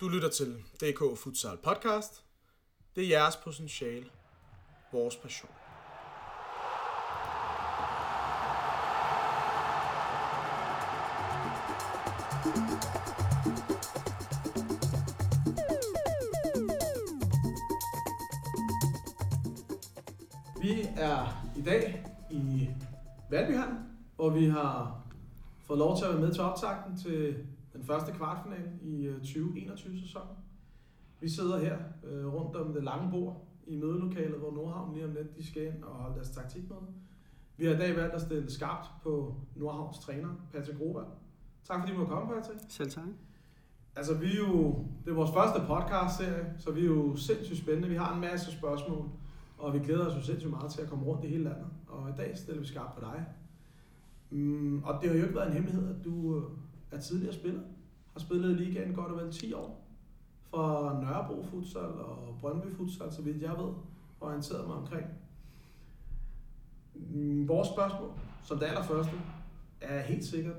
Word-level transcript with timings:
Du 0.00 0.08
lytter 0.08 0.28
til 0.28 0.64
DK 0.80 1.18
Futsal 1.18 1.56
Podcast. 1.64 2.24
Det 2.96 3.04
er 3.04 3.08
jeres 3.08 3.36
potentiale, 3.36 4.06
vores 4.92 5.16
passion. 5.16 5.50
Vi 20.62 20.88
er 20.96 21.44
i 21.56 21.62
dag 21.62 22.06
i 22.30 22.68
Valbyhallen, 23.30 23.78
hvor 24.16 24.30
vi 24.30 24.46
har 24.46 25.00
fået 25.66 25.78
lov 25.78 25.98
til 25.98 26.04
at 26.04 26.10
være 26.10 26.20
med 26.20 26.32
til 26.32 26.42
optakten 26.42 26.96
til 26.96 27.46
den 27.78 27.86
første 27.86 28.12
kvartfinale 28.12 28.70
i 28.82 29.08
2021-sæsonen. 29.08 30.36
Vi 31.20 31.28
sidder 31.28 31.58
her 31.58 31.78
øh, 32.04 32.34
rundt 32.34 32.56
om 32.56 32.72
det 32.72 32.84
lange 32.84 33.10
bord 33.10 33.44
i 33.66 33.76
mødelokalet, 33.76 34.38
hvor 34.38 34.50
Nordhavn 34.50 34.94
lige 34.94 35.04
om 35.04 35.12
lidt 35.12 35.36
de 35.36 35.46
skal 35.46 35.66
ind 35.66 35.82
og 35.82 35.94
holde 35.94 36.14
deres 36.14 36.30
taktikmøde. 36.30 36.80
Vi 37.56 37.66
har 37.66 37.74
i 37.74 37.76
dag 37.76 37.96
valgt 37.96 38.14
at 38.14 38.20
stille 38.20 38.50
skarpt 38.50 38.88
på 39.02 39.34
Nordhavns 39.56 39.98
træner, 39.98 40.28
Patrick 40.52 40.80
Robert. 40.80 41.06
Tak 41.64 41.80
fordi 41.80 41.92
du 41.92 41.98
måtte 41.98 42.12
komme, 42.12 42.34
Patrick. 42.34 42.60
Selv 42.68 42.90
tak. 42.90 43.04
Altså, 43.96 44.14
vi 44.14 44.26
er 44.26 44.38
jo, 44.38 44.84
det 45.04 45.10
er 45.10 45.14
vores 45.14 45.30
første 45.34 45.60
podcast-serie, 45.66 46.54
så 46.58 46.70
vi 46.70 46.80
er 46.80 46.86
jo 46.86 47.16
sindssygt 47.16 47.58
spændende. 47.58 47.88
Vi 47.88 47.94
har 47.94 48.14
en 48.14 48.20
masse 48.20 48.52
spørgsmål, 48.52 49.08
og 49.58 49.74
vi 49.74 49.78
glæder 49.78 50.06
os 50.06 50.16
jo 50.16 50.22
sindssygt 50.22 50.50
meget 50.50 50.70
til 50.70 50.82
at 50.82 50.88
komme 50.88 51.04
rundt 51.04 51.24
i 51.24 51.28
hele 51.28 51.44
landet. 51.44 51.66
Og 51.86 52.10
i 52.10 52.12
dag 52.16 52.38
stiller 52.38 52.60
vi 52.60 52.66
skarpt 52.66 52.94
på 52.94 53.00
dig. 53.00 53.26
Mm, 54.30 54.82
og 54.84 55.02
det 55.02 55.10
har 55.10 55.16
jo 55.16 55.22
ikke 55.22 55.34
været 55.34 55.46
en 55.46 55.52
hemmelighed, 55.52 55.88
at 55.88 56.04
du 56.04 56.36
øh, 56.36 56.42
er 56.90 57.00
tidligere 57.00 57.34
spiller. 57.34 57.60
Har 58.12 58.20
spillet 58.20 58.50
i 58.50 58.54
ligaen 58.54 58.94
godt 58.94 59.12
og 59.12 59.24
vel 59.24 59.32
10 59.32 59.52
år. 59.52 59.84
Fra 60.50 61.00
Nørrebro 61.00 61.42
Futsal 61.42 61.82
og 61.82 62.36
Brøndby 62.40 62.72
Futsal, 62.76 63.12
så 63.12 63.22
vidt 63.22 63.42
jeg 63.42 63.50
ved, 63.50 63.72
og 64.20 64.28
orienteret 64.28 64.66
mig 64.66 64.76
omkring. 64.76 65.06
Mm, 66.94 67.48
vores 67.48 67.68
spørgsmål, 67.68 68.10
som 68.42 68.58
det 68.58 68.66
allerførste, 68.66 69.12
er 69.80 70.00
helt 70.00 70.24
sikkert, 70.24 70.56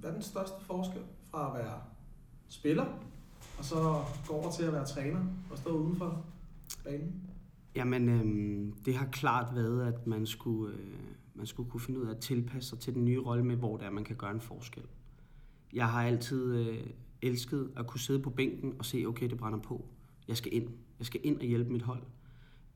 hvad 0.00 0.10
er 0.10 0.14
den 0.14 0.22
største 0.22 0.64
forskel 0.64 1.02
fra 1.30 1.48
at 1.48 1.64
være 1.64 1.80
spiller, 2.48 2.84
og 3.58 3.64
så 3.64 4.04
gå 4.28 4.34
over 4.34 4.50
til 4.50 4.64
at 4.64 4.72
være 4.72 4.86
træner 4.86 5.20
og 5.50 5.58
stå 5.58 5.70
uden 5.70 5.96
for 5.96 6.24
banen? 6.84 7.22
Jamen, 7.76 8.08
øh, 8.08 8.72
det 8.84 8.94
har 8.94 9.06
klart 9.06 9.54
været, 9.54 9.92
at 9.92 10.06
man 10.06 10.26
skulle, 10.26 10.74
øh, 10.74 10.96
man 11.34 11.46
skulle 11.46 11.70
kunne 11.70 11.80
finde 11.80 12.00
ud 12.00 12.06
af 12.06 12.10
at 12.10 12.18
tilpasse 12.20 12.68
sig 12.68 12.78
til 12.78 12.94
den 12.94 13.04
nye 13.04 13.20
rolle 13.20 13.44
med, 13.44 13.56
hvor 13.56 13.76
det 13.76 13.86
er, 13.86 13.90
man 13.90 14.04
kan 14.04 14.16
gøre 14.16 14.30
en 14.30 14.40
forskel. 14.40 14.82
Jeg 15.76 15.88
har 15.88 16.02
altid 16.02 16.54
øh, 16.54 16.86
elsket 17.22 17.70
at 17.76 17.86
kunne 17.86 18.00
sidde 18.00 18.22
på 18.22 18.30
bænken 18.30 18.74
og 18.78 18.84
se, 18.84 19.04
okay, 19.06 19.30
det 19.30 19.38
brænder 19.38 19.58
på. 19.58 19.84
Jeg 20.28 20.36
skal 20.36 20.54
ind. 20.54 20.68
Jeg 20.98 21.06
skal 21.06 21.20
ind 21.24 21.38
og 21.40 21.44
hjælpe 21.44 21.72
mit 21.72 21.82
hold. 21.82 22.02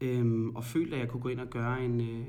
Øhm, 0.00 0.56
og 0.56 0.64
følte, 0.64 0.96
at 0.96 1.00
jeg 1.00 1.08
kunne 1.08 1.22
gå 1.22 1.28
ind 1.28 1.40
og 1.40 1.50
gøre 1.50 1.84
en, 1.84 2.00
øh, 2.00 2.26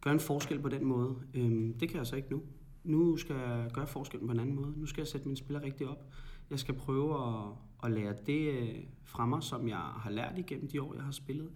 gøre 0.00 0.14
en 0.14 0.20
forskel 0.20 0.60
på 0.60 0.68
den 0.68 0.84
måde. 0.84 1.16
Øhm, 1.34 1.74
det 1.78 1.88
kan 1.88 1.98
jeg 1.98 2.06
så 2.06 2.16
ikke 2.16 2.30
nu. 2.30 2.42
Nu 2.84 3.16
skal 3.16 3.36
jeg 3.36 3.70
gøre 3.72 3.86
forskellen 3.86 4.28
på 4.28 4.32
en 4.32 4.40
anden 4.40 4.54
måde. 4.54 4.72
Nu 4.76 4.86
skal 4.86 5.00
jeg 5.00 5.08
sætte 5.08 5.26
mine 5.26 5.36
spillere 5.36 5.64
rigtigt 5.64 5.90
op. 5.90 6.04
Jeg 6.50 6.58
skal 6.58 6.74
prøve 6.74 7.14
at, 7.28 7.44
at 7.84 7.90
lære 7.90 8.14
det 8.26 8.50
øh, 8.50 8.78
fra 9.04 9.26
mig, 9.26 9.42
som 9.42 9.68
jeg 9.68 9.76
har 9.76 10.10
lært 10.10 10.38
igennem 10.38 10.68
de 10.68 10.82
år, 10.82 10.94
jeg 10.94 11.02
har 11.02 11.12
spillet. 11.12 11.50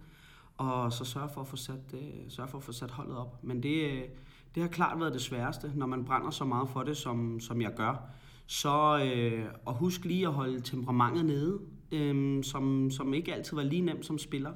Og 0.57 0.93
så 0.93 1.05
sørge 1.05 1.29
for 1.29 1.41
at 1.41 1.47
få 1.47 1.55
sat, 1.55 1.93
øh, 1.93 2.29
sørge 2.29 2.49
for 2.49 2.57
at 2.57 2.63
få 2.63 2.71
sat 2.71 2.91
holdet 2.91 3.17
op. 3.17 3.43
Men 3.43 3.63
det, 3.63 3.91
øh, 3.91 4.03
det 4.55 4.63
har 4.63 4.69
klart 4.69 4.99
været 4.99 5.13
det 5.13 5.21
sværeste, 5.21 5.71
når 5.75 5.85
man 5.85 6.05
brænder 6.05 6.29
så 6.29 6.45
meget 6.45 6.69
for 6.69 6.83
det, 6.83 6.97
som, 6.97 7.39
som 7.39 7.61
jeg 7.61 7.73
gør. 7.75 8.09
Så 8.45 9.03
øh, 9.05 9.45
og 9.65 9.73
husk 9.73 10.05
lige 10.05 10.27
at 10.27 10.33
holde 10.33 10.61
temperamentet 10.61 11.25
nede, 11.25 11.59
øh, 11.91 12.43
som, 12.43 12.91
som 12.91 13.13
ikke 13.13 13.33
altid 13.33 13.55
var 13.55 13.63
lige 13.63 13.81
nemt 13.81 14.05
som 14.05 14.17
spiller. 14.17 14.53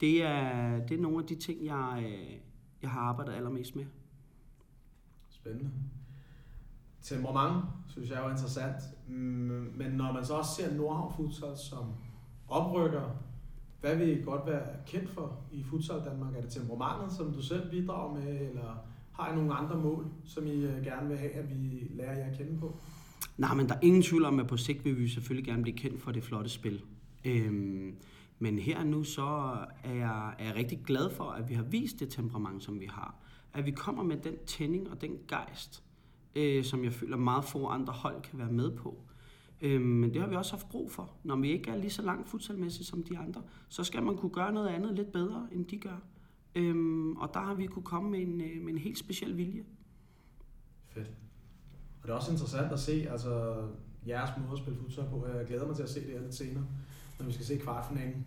Det 0.00 0.22
er, 0.22 0.78
det 0.86 0.96
er 0.96 1.00
nogle 1.00 1.18
af 1.18 1.26
de 1.26 1.34
ting, 1.34 1.64
jeg, 1.64 2.04
øh, 2.06 2.36
jeg 2.82 2.90
har 2.90 3.00
arbejdet 3.00 3.32
allermest 3.32 3.76
med. 3.76 3.84
Spændende. 5.30 5.70
Temperament, 7.02 7.64
synes 7.88 8.10
jeg 8.10 8.24
er 8.24 8.30
interessant. 8.30 8.82
Mm, 9.08 9.72
men 9.76 9.92
når 9.92 10.12
man 10.12 10.24
så 10.24 10.34
også 10.34 10.54
ser 10.54 10.74
Nordhavn 10.74 11.12
Futsal 11.16 11.56
som 11.56 11.94
oprykker, 12.48 13.10
hvad 13.80 13.96
vil 13.96 14.20
I 14.20 14.22
godt 14.22 14.46
være 14.46 14.66
kendt 14.86 15.10
for 15.10 15.38
i 15.52 15.62
Futsal 15.62 16.04
Danmark? 16.04 16.34
Er 16.36 16.40
det 16.40 16.50
temperamentet, 16.50 17.16
som 17.16 17.32
du 17.32 17.42
selv 17.42 17.70
bidrager 17.70 18.14
med, 18.14 18.48
eller 18.48 18.84
har 19.12 19.32
I 19.32 19.34
nogle 19.34 19.54
andre 19.54 19.76
mål, 19.76 20.06
som 20.24 20.46
I 20.46 20.54
øh, 20.54 20.84
gerne 20.84 21.08
vil 21.08 21.18
have, 21.18 21.32
at 21.32 21.50
vi 21.50 21.88
lærer 21.90 22.18
jer 22.18 22.30
at 22.30 22.38
kende 22.38 22.60
på? 22.60 22.76
Nej, 23.40 23.54
men 23.54 23.68
der 23.68 23.74
er 23.74 23.78
ingen 23.82 24.02
tvivl 24.02 24.24
om, 24.24 24.40
at 24.40 24.46
på 24.46 24.56
sigt 24.56 24.84
vil 24.84 24.98
vi 24.98 25.08
selvfølgelig 25.08 25.46
gerne 25.46 25.62
blive 25.62 25.76
kendt 25.76 26.00
for 26.00 26.12
det 26.12 26.24
flotte 26.24 26.50
spil. 26.50 26.82
Øhm, 27.24 27.96
men 28.38 28.58
her 28.58 28.78
og 28.78 28.86
nu 28.86 29.04
så 29.04 29.56
er 29.84 29.94
jeg, 29.94 30.34
er 30.38 30.44
jeg 30.44 30.54
rigtig 30.54 30.80
glad 30.86 31.10
for, 31.10 31.24
at 31.24 31.48
vi 31.48 31.54
har 31.54 31.62
vist 31.62 32.00
det 32.00 32.08
temperament, 32.10 32.62
som 32.62 32.80
vi 32.80 32.86
har. 32.86 33.14
At 33.54 33.66
vi 33.66 33.70
kommer 33.70 34.02
med 34.02 34.16
den 34.16 34.34
tænding 34.46 34.90
og 34.90 35.00
den 35.00 35.18
gejst, 35.28 35.84
øh, 36.36 36.64
som 36.64 36.84
jeg 36.84 36.92
føler 36.92 37.16
meget 37.16 37.44
få 37.44 37.66
andre 37.66 37.92
hold 37.92 38.22
kan 38.22 38.38
være 38.38 38.52
med 38.52 38.76
på. 38.76 39.02
Øhm, 39.60 39.84
men 39.84 40.14
det 40.14 40.20
har 40.20 40.28
vi 40.28 40.36
også 40.36 40.52
haft 40.52 40.68
brug 40.68 40.92
for. 40.92 41.10
Når 41.24 41.36
vi 41.36 41.50
ikke 41.50 41.70
er 41.70 41.76
lige 41.76 41.90
så 41.90 42.02
langt 42.02 42.28
futsalmæssigt 42.28 42.88
som 42.88 43.02
de 43.02 43.18
andre, 43.18 43.42
så 43.68 43.84
skal 43.84 44.02
man 44.02 44.16
kunne 44.16 44.32
gøre 44.32 44.52
noget 44.52 44.68
andet 44.68 44.94
lidt 44.94 45.12
bedre, 45.12 45.48
end 45.52 45.66
de 45.66 45.78
gør. 45.78 46.02
Øhm, 46.54 47.16
og 47.16 47.30
der 47.34 47.40
har 47.40 47.54
vi 47.54 47.66
kunne 47.66 47.84
komme 47.84 48.10
med 48.10 48.20
en, 48.20 48.40
øh, 48.40 48.62
med 48.62 48.72
en 48.72 48.78
helt 48.78 48.98
speciel 48.98 49.36
vilje. 49.36 49.64
Fedt. 50.88 51.10
Og 52.02 52.08
det 52.08 52.10
er 52.10 52.16
også 52.16 52.32
interessant 52.32 52.72
at 52.72 52.80
se 52.80 53.06
altså, 53.10 53.54
jeres 54.06 54.30
måde 54.38 54.52
at 54.52 54.58
spille 54.58 54.78
futsal 54.78 55.04
på. 55.10 55.26
Jeg 55.36 55.46
glæder 55.46 55.66
mig 55.66 55.76
til 55.76 55.82
at 55.82 55.90
se 55.90 56.00
det 56.00 56.12
her 56.12 56.20
lidt 56.20 56.34
senere, 56.34 56.64
når 57.18 57.26
vi 57.26 57.32
skal 57.32 57.46
se 57.46 57.56
kvartfinalen. 57.56 58.26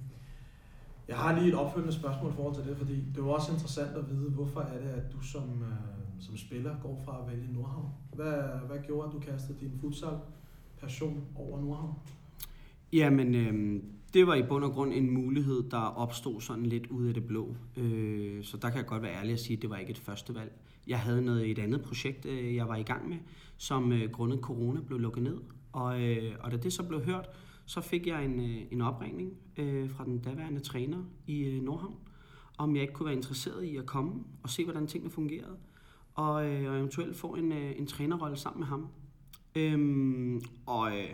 Jeg 1.08 1.18
har 1.18 1.40
lige 1.40 1.48
et 1.48 1.56
opfølgende 1.56 1.94
spørgsmål 1.94 2.32
i 2.32 2.36
forhold 2.36 2.56
til 2.56 2.66
det, 2.66 2.78
fordi 2.78 2.96
det 2.96 3.18
er 3.18 3.24
jo 3.24 3.30
også 3.30 3.52
interessant 3.52 3.98
at 3.98 4.10
vide, 4.10 4.30
hvorfor 4.30 4.62
er 4.62 4.80
det, 4.80 4.90
at 4.90 5.14
du 5.14 5.22
som, 5.22 5.44
øh, 5.44 6.24
som 6.26 6.38
spiller 6.38 6.76
går 6.82 7.02
fra 7.06 7.22
at 7.22 7.32
vælge 7.32 7.54
Nordhavn. 7.54 7.90
Hvad, 8.14 8.34
hvad 8.68 8.78
gjorde, 8.88 9.08
at 9.08 9.14
du 9.14 9.20
kastede 9.20 9.58
din 9.60 9.72
futsal 9.82 10.18
passion 10.82 11.24
over 11.36 11.62
Nordhavn? 11.62 11.94
Jamen, 12.94 13.36
øh, 13.36 13.84
det 14.14 14.28
var 14.28 14.36
i 14.36 14.44
bund 14.44 14.64
og 14.64 14.72
grund 14.72 14.94
en 14.94 15.10
mulighed, 15.10 15.64
der 15.72 15.78
opstod 15.78 16.42
sådan 16.42 16.66
lidt 16.66 16.88
ud 16.88 17.08
af 17.08 17.14
det 17.14 17.26
blå. 17.26 17.56
Øh, 17.78 18.44
så 18.44 18.58
der 18.58 18.70
kan 18.70 18.78
jeg 18.78 18.86
godt 18.86 19.02
være 19.02 19.14
ærlig 19.14 19.34
at 19.34 19.40
sige, 19.40 19.58
at 19.58 19.62
det 19.62 19.70
var 19.70 19.78
ikke 19.78 19.92
et 19.92 19.98
første 19.98 20.36
valg. 20.36 20.52
Jeg 20.88 21.00
havde 21.00 21.22
noget 21.22 21.52
et 21.52 21.60
andet 21.60 21.82
projekt, 21.82 22.26
øh, 22.26 22.56
jeg 22.56 22.68
var 22.68 22.76
i 22.76 22.84
gang 22.84 23.10
med, 23.10 23.18
som 23.64 23.92
øh, 23.92 24.12
grundet 24.12 24.40
corona 24.40 24.80
blev 24.80 25.00
lukket 25.00 25.24
ned. 25.24 25.38
Og, 25.72 26.02
øh, 26.02 26.36
og 26.40 26.52
da 26.52 26.58
det 26.58 26.74
så 26.74 26.84
blev 26.84 27.04
hørt, 27.04 27.30
så 27.66 27.82
fik 27.82 28.08
jeg 28.08 28.26
en, 28.26 28.40
øh, 28.40 28.62
en 28.72 28.82
opringning 28.82 29.34
øh, 29.58 29.90
fra 29.90 30.06
den 30.06 30.20
daværende 30.20 30.60
træner 30.60 30.98
i 31.28 31.44
øh, 31.44 31.64
Nordhavn, 31.64 31.96
om 32.58 32.76
jeg 32.76 32.82
ikke 32.82 32.94
kunne 32.94 33.06
være 33.06 33.16
interesseret 33.16 33.64
i 33.64 33.78
at 33.78 33.86
komme 33.86 34.14
og 34.44 34.50
se, 34.50 34.64
hvordan 34.64 34.88
tingene 34.88 35.12
fungerede, 35.12 35.58
og, 36.14 36.46
øh, 36.46 36.72
og 36.72 36.78
eventuelt 36.78 37.16
få 37.18 37.28
en, 37.28 37.52
øh, 37.52 37.80
en 37.80 37.88
trænerrolle 37.88 38.38
sammen 38.38 38.60
med 38.60 38.68
ham. 38.68 38.88
Øhm, 39.56 40.42
og 40.66 40.98
øh, 40.98 41.10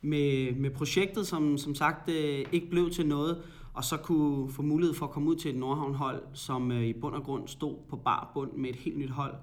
med, 0.00 0.54
med 0.54 0.70
projektet, 0.70 1.26
som 1.26 1.58
som 1.58 1.74
sagt 1.74 2.08
øh, 2.08 2.44
ikke 2.52 2.70
blev 2.70 2.90
til 2.90 3.06
noget, 3.06 3.42
og 3.74 3.84
så 3.84 3.96
kunne 3.96 4.52
få 4.52 4.62
mulighed 4.62 4.94
for 4.94 5.06
at 5.06 5.12
komme 5.12 5.30
ud 5.30 5.36
til 5.36 5.50
et 5.50 5.56
Nordhavn-hold, 5.56 6.22
som 6.32 6.72
øh, 6.72 6.84
i 6.84 6.92
bund 6.92 7.14
og 7.14 7.22
grund 7.22 7.48
stod 7.48 7.76
på 7.88 7.96
bar 7.96 8.30
bund 8.34 8.52
med 8.52 8.70
et 8.70 8.76
helt 8.76 8.98
nyt 8.98 9.10
hold. 9.10 9.34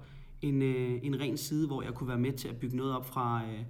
En, 0.42 0.62
øh, 0.62 1.00
en 1.02 1.20
ren 1.20 1.36
side, 1.36 1.66
hvor 1.66 1.82
jeg 1.82 1.94
kunne 1.94 2.08
være 2.08 2.18
med 2.18 2.32
til 2.32 2.48
at 2.48 2.56
bygge 2.56 2.76
noget 2.76 2.96
op 2.96 3.06
fra 3.06 3.42
øh, 3.44 3.64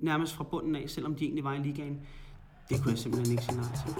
nærmest 0.00 0.34
fra 0.34 0.44
bunden 0.44 0.76
af, 0.76 0.90
selvom 0.90 1.14
de 1.14 1.24
egentlig 1.24 1.44
var 1.44 1.54
i 1.54 1.58
ligaen. 1.58 2.00
Det 2.68 2.82
kunne 2.82 2.90
jeg 2.90 2.98
simpelthen 2.98 3.32
ikke 3.32 3.44
sige 3.44 3.56
nej 3.56 3.66
til. 3.66 3.94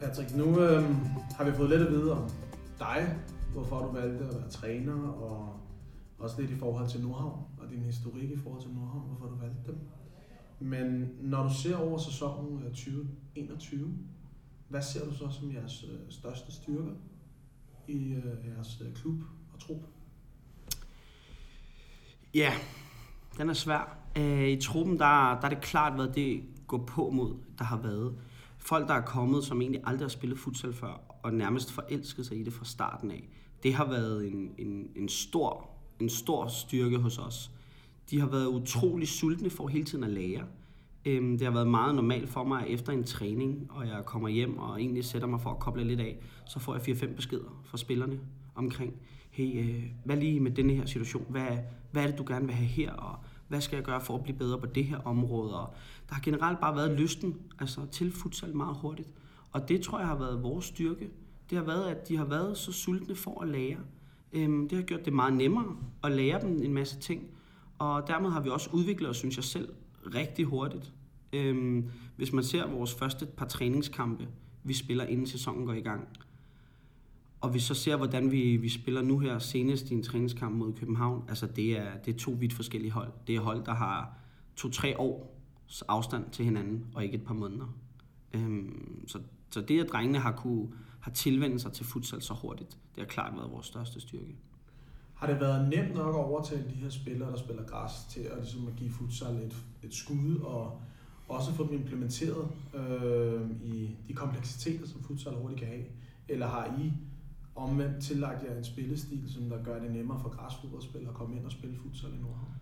Patrick, 0.00 0.36
nu 0.36 0.60
øh, 0.60 0.84
har 1.36 1.44
vi 1.44 1.52
fået 1.52 1.70
lidt 1.70 1.82
at 1.82 1.90
vide 1.92 2.12
om 2.12 2.30
dig, 2.78 3.16
hvorfor 3.52 3.78
du 3.78 3.92
valgte 3.92 4.24
at 4.24 4.34
være 4.34 4.50
træner, 4.50 5.08
og 5.08 5.60
også 6.18 6.40
lidt 6.40 6.50
i 6.50 6.56
forhold 6.56 6.88
til 6.88 7.00
Nordhavn, 7.00 7.42
og 7.70 7.76
din 7.76 7.84
historik 7.84 8.30
i 8.30 8.36
forhold 8.36 8.62
til 8.62 8.70
Nordhavn, 8.70 9.06
hvorfor 9.06 9.26
du 9.26 9.34
valgte 9.34 9.60
dem. 9.66 9.78
Men 10.60 11.08
når 11.20 11.42
du 11.42 11.54
ser 11.54 11.76
over 11.76 11.98
sæsonen 11.98 12.62
øh, 12.62 12.70
2021, 12.70 13.98
hvad 14.68 14.82
ser 14.82 15.04
du 15.04 15.14
så 15.14 15.30
som 15.30 15.52
jeres 15.52 15.84
øh, 15.84 15.98
største 16.08 16.52
styrker 16.52 16.92
i 17.88 18.12
øh, 18.12 18.48
jeres 18.56 18.82
klub 18.94 19.22
og 19.52 19.60
trup? 19.60 19.82
Ja, 22.34 22.52
den 23.38 23.50
er 23.50 23.54
svær. 23.54 23.96
I 24.46 24.60
truppen, 24.62 24.98
der, 24.98 25.40
der 25.40 25.44
er 25.44 25.48
det 25.48 25.60
klart 25.60 25.98
været 25.98 26.14
det 26.14 26.42
gå 26.66 26.84
på 26.84 27.10
mod, 27.10 27.34
der 27.58 27.64
har 27.64 27.76
været. 27.76 28.18
Folk, 28.58 28.88
der 28.88 28.94
er 28.94 29.00
kommet, 29.00 29.44
som 29.44 29.60
egentlig 29.60 29.80
aldrig 29.84 30.04
har 30.04 30.08
spillet 30.08 30.38
futsal 30.38 30.72
før, 30.72 31.00
og 31.22 31.34
nærmest 31.34 31.72
forelsket 31.72 32.26
sig 32.26 32.40
i 32.40 32.42
det 32.42 32.52
fra 32.52 32.64
starten 32.64 33.10
af. 33.10 33.28
Det 33.62 33.74
har 33.74 33.84
været 33.84 34.28
en, 34.28 34.54
en, 34.58 34.90
en, 34.96 35.08
stor, 35.08 35.70
en 36.00 36.08
stor 36.08 36.48
styrke 36.48 36.98
hos 36.98 37.18
os. 37.18 37.50
De 38.10 38.20
har 38.20 38.26
været 38.26 38.46
utrolig 38.46 39.08
sultne 39.08 39.50
for 39.50 39.68
hele 39.68 39.84
tiden 39.84 40.04
at 40.04 40.10
lære. 40.10 40.44
Øhm, 41.04 41.38
det 41.38 41.46
har 41.46 41.52
været 41.52 41.68
meget 41.68 41.94
normalt 41.94 42.28
for 42.28 42.44
mig, 42.44 42.62
at 42.62 42.70
efter 42.70 42.92
en 42.92 43.04
træning, 43.04 43.66
og 43.70 43.86
jeg 43.86 44.02
kommer 44.06 44.28
hjem 44.28 44.58
og 44.58 44.80
egentlig 44.80 45.04
sætter 45.04 45.28
mig 45.28 45.40
for 45.40 45.50
at 45.50 45.58
koble 45.58 45.84
lidt 45.84 46.00
af, 46.00 46.18
så 46.46 46.58
får 46.58 46.74
jeg 46.74 46.82
4-5 46.82 47.14
beskeder 47.14 47.62
fra 47.64 47.78
spillerne 47.78 48.20
omkring, 48.54 48.94
hey, 49.30 49.60
øh, 49.60 49.84
hvad 50.04 50.16
lige 50.16 50.40
med 50.40 50.50
denne 50.50 50.74
her 50.74 50.86
situation? 50.86 51.26
Hvad, 51.28 51.58
hvad 51.92 52.02
er 52.02 52.06
det, 52.06 52.18
du 52.18 52.24
gerne 52.26 52.46
vil 52.46 52.54
have 52.54 52.68
her? 52.68 52.92
Og 52.92 53.16
hvad 53.48 53.60
skal 53.60 53.76
jeg 53.76 53.84
gøre 53.84 54.00
for 54.00 54.14
at 54.14 54.22
blive 54.22 54.38
bedre 54.38 54.58
på 54.58 54.66
det 54.66 54.84
her 54.84 54.98
område? 54.98 55.60
Og 55.60 55.74
der 56.08 56.14
har 56.14 56.22
generelt 56.22 56.60
bare 56.60 56.76
været 56.76 57.00
lysten 57.00 57.36
altså, 57.60 57.80
til 57.92 58.12
futsal 58.12 58.56
meget 58.56 58.76
hurtigt. 58.76 59.08
Og 59.52 59.68
det 59.68 59.82
tror 59.82 59.98
jeg 59.98 60.08
har 60.08 60.18
været 60.18 60.42
vores 60.42 60.64
styrke. 60.64 61.10
Det 61.50 61.58
har 61.58 61.64
været, 61.64 61.84
at 61.84 62.08
de 62.08 62.16
har 62.16 62.24
været 62.24 62.56
så 62.56 62.72
sultne 62.72 63.14
for 63.14 63.42
at 63.42 63.48
lære. 63.48 63.78
Øhm, 64.32 64.68
det 64.68 64.78
har 64.78 64.82
gjort 64.82 65.04
det 65.04 65.12
meget 65.12 65.34
nemmere 65.34 65.76
at 66.04 66.12
lære 66.12 66.40
dem 66.40 66.62
en 66.62 66.74
masse 66.74 66.98
ting. 66.98 67.22
Og 67.80 68.06
dermed 68.06 68.30
har 68.30 68.40
vi 68.40 68.48
også 68.48 68.70
udviklet 68.72 69.10
os, 69.10 69.16
synes 69.16 69.36
jeg 69.36 69.44
selv, 69.44 69.68
rigtig 70.14 70.44
hurtigt. 70.44 70.92
Øhm, 71.32 71.90
hvis 72.16 72.32
man 72.32 72.44
ser 72.44 72.66
vores 72.66 72.94
første 72.94 73.26
par 73.26 73.46
træningskampe, 73.46 74.28
vi 74.64 74.74
spiller 74.74 75.04
inden 75.04 75.26
sæsonen 75.26 75.66
går 75.66 75.72
i 75.72 75.80
gang, 75.80 76.08
og 77.40 77.54
vi 77.54 77.58
så 77.58 77.74
ser, 77.74 77.96
hvordan 77.96 78.30
vi, 78.30 78.56
vi 78.56 78.68
spiller 78.68 79.02
nu 79.02 79.18
her 79.18 79.38
senest 79.38 79.90
i 79.90 79.94
en 79.94 80.02
træningskamp 80.02 80.56
mod 80.56 80.72
København, 80.72 81.24
altså 81.28 81.46
det 81.46 81.78
er, 81.78 81.96
det 82.04 82.14
er 82.14 82.18
to 82.18 82.30
vidt 82.30 82.52
forskellige 82.52 82.92
hold. 82.92 83.12
Det 83.26 83.36
er 83.36 83.40
hold, 83.40 83.64
der 83.64 83.74
har 83.74 84.18
to-tre 84.56 84.98
års 84.98 85.82
afstand 85.82 86.30
til 86.30 86.44
hinanden, 86.44 86.86
og 86.94 87.04
ikke 87.04 87.16
et 87.16 87.24
par 87.24 87.34
måneder. 87.34 87.74
Øhm, 88.32 89.04
så, 89.08 89.18
så 89.50 89.60
det, 89.60 89.80
at 89.80 89.88
drengene 89.92 90.18
har, 90.18 90.32
kunne, 90.32 90.68
har 91.00 91.10
tilvendt 91.10 91.60
sig 91.60 91.72
til 91.72 91.86
futsal 91.86 92.22
så 92.22 92.34
hurtigt, 92.34 92.78
det 92.94 93.02
har 93.02 93.06
klart 93.06 93.36
været 93.36 93.50
vores 93.52 93.66
største 93.66 94.00
styrke. 94.00 94.36
Har 95.20 95.26
det 95.26 95.40
været 95.40 95.68
nemt 95.68 95.94
nok 95.94 96.14
at 96.14 96.20
overtale 96.20 96.64
de 96.70 96.74
her 96.74 96.90
spillere, 96.90 97.30
der 97.30 97.36
spiller 97.36 97.62
græs, 97.64 97.92
til 98.10 98.20
at, 98.20 98.38
ligesom 98.38 98.66
at 98.66 98.76
give 98.76 98.90
futsal 98.90 99.36
et, 99.36 99.56
et 99.82 99.94
skud, 99.94 100.36
og 100.36 100.80
også 101.28 101.52
få 101.52 101.66
dem 101.66 101.74
implementeret 101.74 102.48
øh, 102.74 103.50
i 103.64 103.96
de 104.08 104.12
kompleksiteter, 104.12 104.86
som 104.86 105.02
futsal 105.02 105.34
hurtigt 105.34 105.60
kan 105.60 105.68
have? 105.68 105.84
Eller 106.28 106.46
har 106.46 106.76
I 106.78 106.92
omvendt 107.54 108.02
tillagt 108.02 108.44
jer 108.44 108.56
en 108.56 108.64
spillestil, 108.64 109.32
som 109.32 109.48
der 109.48 109.64
gør 109.64 109.82
det 109.82 109.90
nemmere 109.90 110.20
for 110.22 110.28
græsfodboldspillere 110.28 111.10
at 111.10 111.16
komme 111.16 111.36
ind 111.36 111.44
og 111.44 111.52
spille 111.52 111.76
futsal 111.76 112.10
i 112.10 112.22
Nordhavn? 112.22 112.54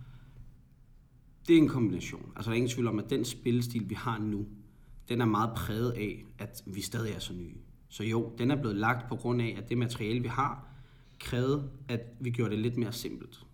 Det 1.48 1.54
er 1.54 1.58
en 1.58 1.68
kombination. 1.68 2.32
Altså 2.36 2.50
der 2.50 2.54
er 2.54 2.56
ingen 2.56 2.70
tvivl 2.70 2.88
om, 2.88 2.98
at 2.98 3.10
den 3.10 3.24
spillestil, 3.24 3.90
vi 3.90 3.94
har 3.94 4.18
nu, 4.18 4.46
den 5.08 5.20
er 5.20 5.26
meget 5.26 5.50
præget 5.56 5.90
af, 5.90 6.24
at 6.38 6.62
vi 6.66 6.80
stadig 6.80 7.12
er 7.12 7.18
så 7.18 7.32
nye. 7.32 7.56
Så 7.88 8.04
jo, 8.04 8.32
den 8.38 8.50
er 8.50 8.56
blevet 8.56 8.76
lagt 8.76 9.08
på 9.08 9.16
grund 9.16 9.42
af, 9.42 9.54
at 9.58 9.68
det 9.68 9.78
materiale, 9.78 10.20
vi 10.20 10.28
har, 10.28 10.68
krævede, 11.20 11.70
at 11.88 12.00
vi 12.20 12.30
gjorde 12.30 12.50
det 12.50 12.58
lidt 12.58 12.76
mere 12.76 12.92
simpelt. 12.92 13.46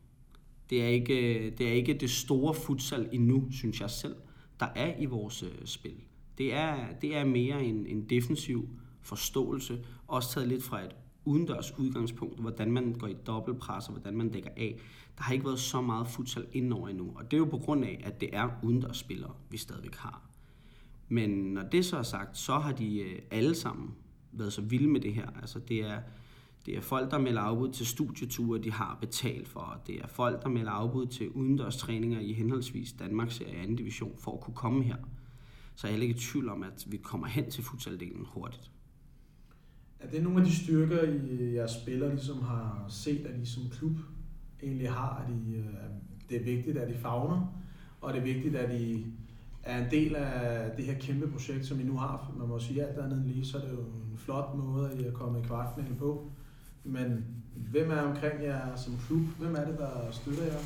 Det 0.70 0.82
er 0.82 0.88
ikke 0.88 1.50
det, 1.58 1.68
er 1.68 1.72
ikke 1.72 1.94
det 1.94 2.10
store 2.10 2.54
futsal 2.54 3.08
endnu, 3.12 3.48
synes 3.50 3.80
jeg 3.80 3.90
selv, 3.90 4.16
der 4.60 4.66
er 4.66 5.00
i 5.00 5.04
vores 5.04 5.42
øh, 5.42 5.50
spil. 5.64 5.96
Det 6.38 6.54
er, 6.54 6.86
det 7.02 7.16
er 7.16 7.24
mere 7.24 7.64
en, 7.64 7.86
en 7.86 8.08
defensiv 8.10 8.68
forståelse, 9.02 9.84
også 10.08 10.32
taget 10.32 10.48
lidt 10.48 10.62
fra 10.62 10.84
et 10.84 10.96
udendørs 11.24 11.78
udgangspunkt, 11.78 12.40
hvordan 12.40 12.72
man 12.72 12.92
går 12.92 13.06
i 13.06 13.16
dobbeltpres 13.26 13.86
og 13.86 13.92
hvordan 13.92 14.16
man 14.16 14.28
dækker 14.28 14.50
af. 14.56 14.80
Der 15.16 15.22
har 15.22 15.32
ikke 15.32 15.44
været 15.44 15.58
så 15.58 15.80
meget 15.80 16.08
futsal 16.08 16.46
indover 16.52 16.88
endnu, 16.88 17.12
og 17.16 17.30
det 17.30 17.36
er 17.36 17.38
jo 17.38 17.44
på 17.44 17.58
grund 17.58 17.84
af, 17.84 18.00
at 18.04 18.20
det 18.20 18.28
er 18.32 18.48
udendørs 18.62 18.96
spillere, 18.96 19.32
vi 19.50 19.56
stadigvæk 19.56 19.94
har. 19.94 20.22
Men 21.08 21.30
når 21.30 21.62
det 21.62 21.84
så 21.84 21.96
er 21.96 22.02
sagt, 22.02 22.38
så 22.38 22.58
har 22.58 22.72
de 22.72 22.98
øh, 22.98 23.18
alle 23.30 23.54
sammen 23.54 23.94
været 24.32 24.52
så 24.52 24.62
vilde 24.62 24.88
med 24.88 25.00
det 25.00 25.14
her. 25.14 25.26
Altså 25.42 25.58
det 25.58 25.80
er, 25.80 25.98
det 26.66 26.76
er 26.76 26.80
folk, 26.80 27.10
der 27.10 27.18
melder 27.18 27.40
afbud 27.40 27.72
til 27.72 27.86
studieture, 27.86 28.62
de 28.62 28.72
har 28.72 28.98
betalt 29.00 29.48
for. 29.48 29.80
Det 29.86 30.00
er 30.00 30.06
folk, 30.06 30.42
der 30.42 30.48
melder 30.48 30.70
afbud 30.70 31.06
til 31.06 31.28
udendørs 31.28 31.76
træninger 31.76 32.20
i 32.20 32.32
henholdsvis 32.32 32.92
Danmarks 32.92 33.34
serie 33.34 33.66
2. 33.66 33.74
division 33.74 34.12
for 34.18 34.32
at 34.32 34.40
kunne 34.40 34.54
komme 34.54 34.84
her. 34.84 34.96
Så 35.74 35.86
jeg 35.86 35.96
er 35.96 36.02
ikke 36.02 36.14
i 36.14 36.18
tvivl 36.18 36.48
om, 36.48 36.62
at 36.62 36.84
vi 36.86 36.96
kommer 36.96 37.26
hen 37.26 37.50
til 37.50 37.64
futsaldelen 37.64 38.26
hurtigt. 38.26 38.70
Er 40.00 40.10
det 40.10 40.22
nogle 40.22 40.38
af 40.38 40.44
de 40.44 40.56
styrker, 40.56 41.02
I 41.02 41.54
jeres 41.54 41.70
spillere 41.70 42.10
ligesom 42.10 42.42
har 42.42 42.84
set, 42.88 43.26
at 43.26 43.40
I 43.40 43.46
som 43.46 43.62
klub 43.70 43.96
egentlig 44.62 44.90
har, 44.90 45.24
at 45.26 45.34
I, 45.34 45.54
øh, 45.54 45.64
det 46.28 46.40
er 46.40 46.44
vigtigt, 46.44 46.78
at 46.78 46.90
I 46.90 46.98
fagner, 46.98 47.64
og 48.00 48.12
det 48.12 48.18
er 48.18 48.24
vigtigt, 48.24 48.56
at 48.56 48.80
I 48.80 49.06
er 49.62 49.84
en 49.84 49.90
del 49.90 50.16
af 50.16 50.76
det 50.76 50.84
her 50.84 50.98
kæmpe 50.98 51.30
projekt, 51.30 51.66
som 51.66 51.80
I 51.80 51.82
nu 51.82 51.96
har. 51.96 52.34
Man 52.38 52.48
må 52.48 52.58
sige, 52.58 52.84
at 52.84 52.96
der 52.96 53.02
er 53.02 53.24
lige, 53.24 53.44
så 53.44 53.58
er 53.58 53.62
det 53.62 53.72
jo 53.72 53.80
en 53.80 54.16
flot 54.16 54.56
måde, 54.56 54.90
at 54.90 55.00
I 55.00 55.04
er 55.04 55.12
kommet 55.12 55.40
i 55.40 55.46
kvartfinalen 55.46 55.96
på. 55.96 56.32
Men 56.84 57.24
hvem 57.54 57.90
er 57.90 58.00
omkring 58.00 58.42
jer 58.42 58.76
som 58.76 58.94
klub? 59.06 59.20
Hvem 59.38 59.54
er 59.54 59.64
det, 59.64 59.78
der 59.78 60.10
støtter 60.12 60.44
jer 60.44 60.58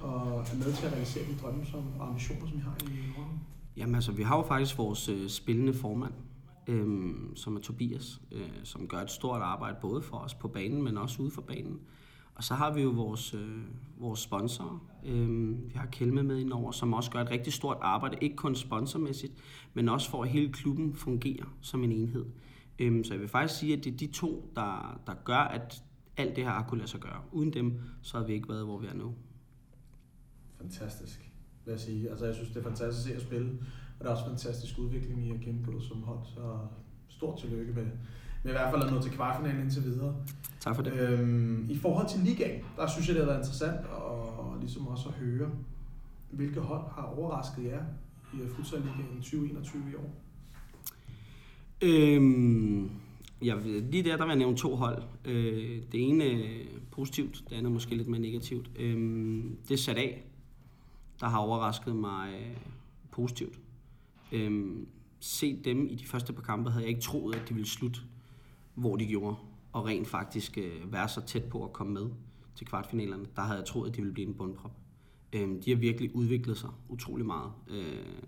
og 0.00 0.40
er 0.40 0.56
med 0.56 0.72
til 0.72 0.86
at 0.86 0.92
realisere 0.92 1.24
de 1.24 1.38
drømme 1.42 1.66
som, 1.66 1.80
og 1.98 2.08
ambitioner, 2.08 2.46
som 2.46 2.58
I 2.58 2.60
har 2.60 2.76
i 2.80 2.84
Norden? 3.16 3.40
Jamen 3.76 3.94
altså, 3.94 4.12
vi 4.12 4.22
har 4.22 4.36
jo 4.36 4.42
faktisk 4.42 4.78
vores 4.78 5.08
øh, 5.08 5.28
spillende 5.28 5.74
formand, 5.74 6.12
øh, 6.66 7.14
som 7.34 7.56
er 7.56 7.60
Tobias, 7.60 8.20
øh, 8.32 8.48
som 8.64 8.88
gør 8.88 8.98
et 8.98 9.10
stort 9.10 9.42
arbejde 9.42 9.76
både 9.80 10.02
for 10.02 10.16
os 10.16 10.34
på 10.34 10.48
banen, 10.48 10.82
men 10.82 10.98
også 10.98 11.22
ude 11.22 11.30
for 11.30 11.42
banen. 11.42 11.80
Og 12.34 12.44
så 12.44 12.54
har 12.54 12.74
vi 12.74 12.82
jo 12.82 12.90
vores, 12.90 13.34
øh, 13.34 13.58
vores 13.98 14.20
sponsorer. 14.20 14.78
Øh, 15.06 15.48
vi 15.70 15.74
har 15.74 15.86
Kelme 15.86 16.22
med 16.22 16.38
indover, 16.38 16.72
som 16.72 16.92
også 16.92 17.10
gør 17.10 17.20
et 17.20 17.30
rigtig 17.30 17.52
stort 17.52 17.76
arbejde, 17.80 18.16
ikke 18.20 18.36
kun 18.36 18.54
sponsormæssigt, 18.54 19.32
men 19.74 19.88
også 19.88 20.10
for 20.10 20.22
at 20.22 20.28
hele 20.28 20.52
klubben 20.52 20.94
fungerer 20.94 21.44
som 21.60 21.84
en 21.84 21.92
enhed. 21.92 22.24
Øh, 22.78 23.04
så 23.04 23.14
jeg 23.14 23.20
vil 23.20 23.28
faktisk 23.28 23.60
sige, 23.60 23.76
at 23.78 23.84
det 23.84 23.92
er 23.92 23.96
de 23.96 24.06
to, 24.06 24.52
der, 24.56 25.00
der 25.06 25.14
gør, 25.24 25.36
at 25.36 25.82
alt 26.16 26.36
det 26.36 26.44
her 26.44 26.50
har 26.50 26.62
kunnet 26.68 26.80
lade 26.80 26.90
sig 26.90 27.00
gøre. 27.00 27.20
Uden 27.32 27.52
dem, 27.52 27.80
så 28.02 28.18
har 28.18 28.24
vi 28.24 28.32
ikke 28.32 28.48
været, 28.48 28.64
hvor 28.64 28.78
vi 28.78 28.86
er 28.86 28.94
nu. 28.94 29.14
Fantastisk, 30.60 31.30
vil 31.64 31.72
jeg 31.72 31.80
sige. 31.80 32.10
Altså, 32.10 32.26
jeg 32.26 32.34
synes, 32.34 32.48
det 32.50 32.56
er 32.56 32.62
fantastisk 32.62 33.08
at 33.08 33.12
se 33.12 33.16
at 33.16 33.22
spille, 33.22 33.50
og 33.98 34.04
det 34.04 34.06
er 34.06 34.10
også 34.10 34.26
fantastisk 34.26 34.78
udvikling, 34.78 35.26
I 35.26 35.28
har 35.28 35.38
gennemgået 35.38 35.82
som 35.82 36.02
hold, 36.02 36.18
så 36.24 36.58
stort 37.08 37.38
tillykke 37.38 37.72
med, 37.72 37.86
med 38.42 38.50
i 38.50 38.54
hvert 38.54 38.70
fald 38.70 38.82
at 38.82 38.92
nå 38.92 39.02
til 39.02 39.12
kvartfinalen 39.12 39.60
indtil 39.62 39.84
videre. 39.84 40.16
Tak 40.60 40.76
for 40.76 40.82
det. 40.82 40.92
Øhm, 40.92 41.70
I 41.70 41.78
forhold 41.78 42.08
til 42.08 42.20
ligaen, 42.20 42.64
der 42.76 42.88
synes 42.88 43.08
jeg, 43.08 43.14
det 43.14 43.24
har 43.24 43.30
været 43.30 43.40
interessant 43.40 43.80
at, 43.80 44.60
ligesom 44.60 44.86
også 44.86 45.08
at 45.08 45.14
høre, 45.14 45.50
hvilke 46.30 46.60
hold 46.60 46.90
har 46.90 47.02
overrasket 47.02 47.64
jer 47.64 47.82
i 48.34 48.48
Futsal 48.48 48.78
Ligaen 48.78 49.16
2021 49.16 49.82
i 49.90 49.94
år? 49.94 50.21
Øhm, 51.82 52.90
ja, 53.44 53.54
lige 53.64 54.02
der, 54.02 54.16
der 54.16 54.24
vil 54.24 54.30
jeg 54.30 54.38
nævne 54.38 54.56
to 54.56 54.76
hold. 54.76 55.02
Øh, 55.24 55.82
det 55.92 56.08
ene 56.08 56.24
øh, 56.24 56.66
positivt, 56.90 57.44
det 57.50 57.56
andet 57.56 57.72
måske 57.72 57.94
lidt 57.94 58.08
mere 58.08 58.20
negativt. 58.20 58.70
Øhm, 58.76 59.56
det 59.68 59.74
er 59.74 59.78
sat 59.78 59.96
af, 59.96 60.24
der 61.20 61.26
har 61.26 61.38
overrasket 61.38 61.96
mig 61.96 62.32
øh, 62.32 62.56
positivt. 63.10 63.60
Øhm, 64.32 64.86
se 65.20 65.56
dem 65.64 65.88
i 65.88 65.94
de 65.94 66.06
første 66.06 66.32
par 66.32 66.42
kampe, 66.42 66.70
havde 66.70 66.84
jeg 66.84 66.88
ikke 66.88 67.00
troet, 67.00 67.34
at 67.34 67.48
de 67.48 67.54
ville 67.54 67.68
slutte, 67.68 68.00
hvor 68.74 68.96
de 68.96 69.06
gjorde. 69.06 69.36
Og 69.72 69.86
rent 69.86 70.08
faktisk 70.08 70.58
øh, 70.58 70.92
være 70.92 71.08
så 71.08 71.20
tæt 71.26 71.44
på 71.44 71.64
at 71.64 71.72
komme 71.72 71.92
med 71.92 72.10
til 72.56 72.66
kvartfinalerne. 72.66 73.26
Der 73.36 73.42
havde 73.42 73.58
jeg 73.58 73.66
troet, 73.66 73.88
at 73.88 73.96
de 73.96 74.00
ville 74.00 74.14
blive 74.14 74.28
en 74.28 74.34
bundprop. 74.34 74.72
Øhm, 75.32 75.62
de 75.62 75.70
har 75.70 75.78
virkelig 75.78 76.16
udviklet 76.16 76.58
sig 76.58 76.70
utrolig 76.88 77.26
meget. 77.26 77.52
Øh, 77.68 78.22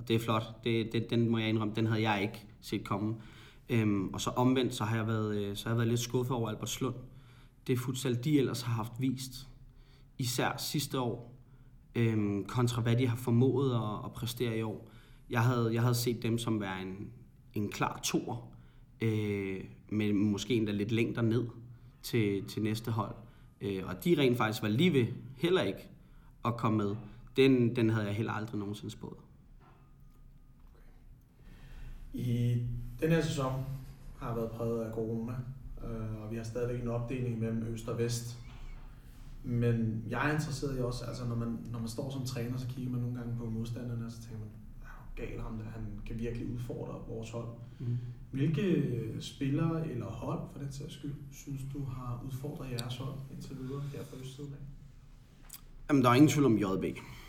og 0.00 0.08
det 0.08 0.16
er 0.16 0.20
flot. 0.20 0.64
Det, 0.64 0.92
det, 0.92 1.10
den 1.10 1.28
må 1.28 1.38
jeg 1.38 1.48
indrømme, 1.48 1.74
den 1.76 1.86
havde 1.86 2.10
jeg 2.10 2.22
ikke 2.22 2.46
set 2.60 2.84
komme. 2.84 3.14
Øhm, 3.68 4.08
og 4.08 4.20
så 4.20 4.30
omvendt, 4.30 4.74
så 4.74 4.84
har 4.84 4.96
jeg 4.96 5.06
været, 5.06 5.36
øh, 5.36 5.56
så 5.56 5.64
har 5.64 5.70
jeg 5.70 5.78
været 5.78 5.88
lidt 5.88 6.00
skuffet 6.00 6.36
over 6.36 6.48
Albertslund. 6.50 6.94
Det 7.66 7.78
futsal, 7.78 8.24
de 8.24 8.38
ellers 8.38 8.62
har 8.62 8.72
haft 8.72 8.92
vist, 8.98 9.48
især 10.18 10.56
sidste 10.58 11.00
år, 11.00 11.34
øhm, 11.94 12.44
kontra 12.44 12.82
hvad 12.82 12.96
de 12.96 13.06
har 13.06 13.16
formået 13.16 13.74
at, 13.74 14.04
at 14.04 14.12
præstere 14.12 14.58
i 14.58 14.62
år. 14.62 14.90
Jeg 15.30 15.42
havde, 15.42 15.74
jeg 15.74 15.82
havde 15.82 15.94
set 15.94 16.22
dem 16.22 16.38
som 16.38 16.60
være 16.60 16.82
en, 16.82 17.10
en 17.54 17.68
klar 17.68 18.00
toer, 18.02 18.50
øh, 19.00 19.64
med 19.88 20.12
måske 20.12 20.54
endda 20.54 20.72
lidt 20.72 20.92
længder 20.92 21.22
ned 21.22 21.46
til, 22.02 22.44
til 22.44 22.62
næste 22.62 22.90
hold. 22.90 23.14
Øh, 23.60 23.82
og 23.86 24.04
de 24.04 24.14
rent 24.18 24.36
faktisk 24.36 24.62
var 24.62 24.68
lige 24.68 24.92
ved 24.92 25.06
heller 25.36 25.62
ikke 25.62 25.88
at 26.44 26.56
komme 26.56 26.78
med. 26.78 26.96
Den, 27.36 27.76
den 27.76 27.90
havde 27.90 28.06
jeg 28.06 28.14
heller 28.14 28.32
aldrig 28.32 28.58
nogensinde 28.58 28.90
spået. 28.90 29.29
I 32.12 32.62
den 33.00 33.10
her 33.10 33.22
sæson 33.22 33.52
har 34.18 34.34
været 34.34 34.50
præget 34.50 34.84
af 34.84 34.92
corona, 34.92 35.32
øh, 35.84 36.22
og 36.22 36.30
vi 36.30 36.36
har 36.36 36.44
stadigvæk 36.44 36.82
en 36.82 36.88
opdeling 36.88 37.38
mellem 37.38 37.62
øst 37.62 37.88
og 37.88 37.98
vest. 37.98 38.38
Men 39.44 40.04
jeg 40.08 40.28
er 40.28 40.32
interesseret 40.32 40.78
i 40.78 40.80
også, 40.80 41.04
altså 41.04 41.24
når 41.24 41.36
man, 41.36 41.58
når 41.72 41.78
man 41.78 41.88
står 41.88 42.10
som 42.10 42.26
træner, 42.26 42.58
så 42.58 42.66
kigger 42.66 42.90
man 42.90 43.00
nogle 43.00 43.18
gange 43.18 43.36
på 43.36 43.50
modstanderne, 43.50 44.06
og 44.06 44.12
så 44.12 44.22
tænker 44.22 44.38
man, 44.38 44.48
gal 45.16 45.40
ham 45.40 45.58
der, 45.58 45.64
han 45.64 45.82
kan 46.06 46.18
virkelig 46.18 46.52
udfordre 46.52 46.94
vores 47.08 47.30
hold. 47.30 47.48
Mm. 47.78 47.98
Hvilke 48.30 48.96
spillere 49.20 49.88
eller 49.90 50.06
hold, 50.06 50.40
for 50.52 50.58
den 50.58 50.72
sags 50.72 50.94
skyld, 50.94 51.14
synes 51.32 51.60
du 51.72 51.84
har 51.84 52.24
udfordret 52.26 52.70
jeres 52.70 52.96
hold 52.96 53.14
indtil 53.32 53.58
videre 53.58 53.80
her 53.80 54.04
fra 54.04 54.16
Østsiden 54.20 54.52
af? 54.52 54.58
Jamen, 55.88 56.04
der 56.04 56.10
er 56.10 56.14
ingen 56.14 56.28
tvivl 56.28 56.46
om 56.46 56.58
JB 56.58 56.84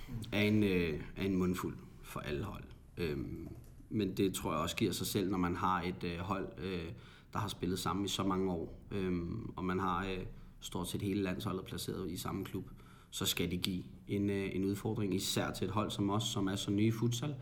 mm. 0.10 0.14
er, 0.32 0.42
en, 0.42 0.64
øh, 0.64 1.02
er 1.18 1.24
en 1.24 1.36
mundfuld 1.36 1.76
for 2.04 2.20
alle 2.20 2.44
hold. 2.44 2.64
Øhm, 2.98 3.48
men 3.92 4.18
det 4.18 4.34
tror 4.34 4.52
jeg 4.52 4.62
også 4.62 4.76
giver 4.76 4.92
sig 4.92 5.08
selv, 5.08 5.32
når 5.32 5.38
man 5.38 5.56
har 5.56 5.82
et 5.82 6.04
øh, 6.04 6.18
hold, 6.20 6.48
øh, 6.64 6.92
der 7.34 7.40
har 7.40 7.48
spillet 7.48 7.80
sammen 7.80 8.06
i 8.06 8.08
så 8.08 8.24
mange 8.24 8.52
år, 8.52 8.80
øh, 8.92 9.22
og 9.56 9.66
man 9.66 9.80
har 9.80 10.06
øh, 10.06 10.26
stort 10.60 10.88
set 10.88 11.02
hele 11.02 11.24
landsholdet 11.24 11.66
placeret 11.66 12.12
i 12.12 12.18
samme 12.18 12.46
klub, 12.46 12.70
så 13.10 13.26
skal 13.26 13.52
det 13.52 13.62
give 13.62 13.84
en, 14.08 14.30
øh, 14.30 14.56
en 14.56 14.66
udfordring, 14.66 15.16
især 15.16 15.52
til 15.52 15.66
et 15.66 15.72
hold 15.72 15.92
som 15.92 16.10
os, 16.10 16.24
som 16.24 16.48
er 16.48 16.56
så 16.56 16.72
nye 16.72 16.88
i 16.88 16.92
futsal. 16.92 17.36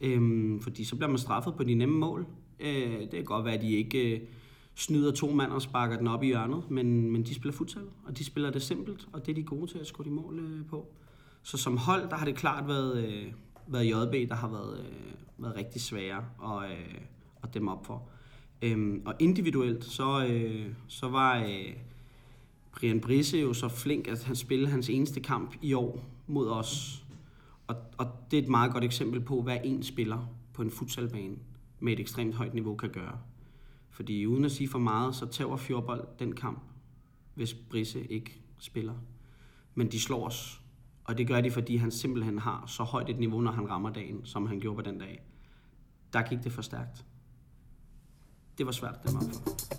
Øh, 0.00 0.60
fordi 0.60 0.84
så 0.84 0.96
bliver 0.96 1.08
man 1.08 1.18
straffet 1.18 1.54
på 1.54 1.64
de 1.64 1.74
nemme 1.74 1.98
mål. 1.98 2.26
Øh, 2.60 3.00
det 3.00 3.10
kan 3.10 3.24
godt 3.24 3.44
være, 3.44 3.54
at 3.54 3.62
de 3.62 3.72
ikke 3.72 4.14
øh, 4.14 4.20
snyder 4.74 5.12
to 5.12 5.30
mand 5.30 5.52
og 5.52 5.62
sparker 5.62 5.96
den 5.96 6.06
op 6.06 6.22
i 6.22 6.26
hjørnet, 6.26 6.70
men, 6.70 7.10
men 7.10 7.22
de 7.22 7.34
spiller 7.34 7.52
futsal, 7.52 7.82
og 8.04 8.18
de 8.18 8.24
spiller 8.24 8.50
det 8.50 8.62
simpelt, 8.62 9.08
og 9.12 9.26
det 9.26 9.32
er 9.32 9.34
de 9.34 9.42
gode 9.42 9.70
til 9.70 9.78
at 9.78 9.86
score 9.86 10.04
de 10.04 10.10
mål 10.10 10.38
øh, 10.38 10.66
på. 10.66 10.92
Så 11.42 11.56
som 11.56 11.76
hold, 11.76 12.10
der 12.10 12.16
har 12.16 12.24
det 12.24 12.36
klart 12.36 12.68
været, 12.68 13.04
øh, 13.04 13.32
været 13.66 13.86
JB, 13.86 14.28
der 14.28 14.34
har 14.34 14.48
været, 14.48 14.78
øh, 14.78 15.12
været 15.38 15.56
rigtig 15.56 15.80
svære 15.80 16.24
at, 16.44 16.70
øh, 16.70 16.94
at 17.42 17.54
dem 17.54 17.68
op 17.68 17.86
for. 17.86 18.02
Øhm, 18.62 19.02
og 19.04 19.14
individuelt, 19.18 19.84
så, 19.84 20.26
øh, 20.26 20.66
så 20.88 21.08
var 21.08 21.38
øh, 21.38 21.76
Brian 22.72 23.00
Brisse 23.00 23.38
jo 23.38 23.52
så 23.52 23.68
flink, 23.68 24.08
at 24.08 24.24
han 24.24 24.36
spillede 24.36 24.70
hans 24.70 24.88
eneste 24.88 25.20
kamp 25.20 25.54
i 25.62 25.72
år 25.72 26.04
mod 26.26 26.50
os. 26.50 27.04
Og, 27.66 27.76
og 27.98 28.06
det 28.30 28.38
er 28.38 28.42
et 28.42 28.48
meget 28.48 28.72
godt 28.72 28.84
eksempel 28.84 29.20
på, 29.20 29.42
hvad 29.42 29.58
en 29.64 29.82
spiller 29.82 30.28
på 30.52 30.62
en 30.62 30.70
futsalbane 30.70 31.36
med 31.80 31.92
et 31.92 32.00
ekstremt 32.00 32.34
højt 32.34 32.54
niveau 32.54 32.76
kan 32.76 32.90
gøre. 32.90 33.18
Fordi 33.90 34.26
uden 34.26 34.44
at 34.44 34.52
sige 34.52 34.68
for 34.68 34.78
meget, 34.78 35.14
så 35.14 35.26
tager 35.26 35.56
Fjordbold 35.56 36.06
den 36.18 36.34
kamp, 36.34 36.62
hvis 37.34 37.54
Brisse 37.54 38.06
ikke 38.06 38.40
spiller. 38.58 38.94
Men 39.74 39.92
de 39.92 40.00
slår 40.00 40.26
os. 40.26 40.60
Og 41.04 41.18
det 41.18 41.28
gør 41.28 41.40
de, 41.40 41.50
fordi 41.50 41.76
han 41.76 41.90
simpelthen 41.90 42.38
har 42.38 42.64
så 42.66 42.82
højt 42.82 43.10
et 43.10 43.18
niveau, 43.18 43.40
når 43.40 43.52
han 43.52 43.70
rammer 43.70 43.90
dagen, 43.90 44.26
som 44.26 44.46
han 44.46 44.60
gjorde 44.60 44.76
på 44.76 44.82
den 44.82 44.98
dag. 44.98 45.22
Der 46.12 46.22
gik 46.22 46.44
det 46.44 46.52
for 46.52 46.62
stærkt. 46.62 47.04
Det 48.58 48.66
var 48.66 48.72
svært 48.72 48.94
at 48.94 49.08
dem 49.08 49.16
op 49.16 49.22
for. 49.22 49.74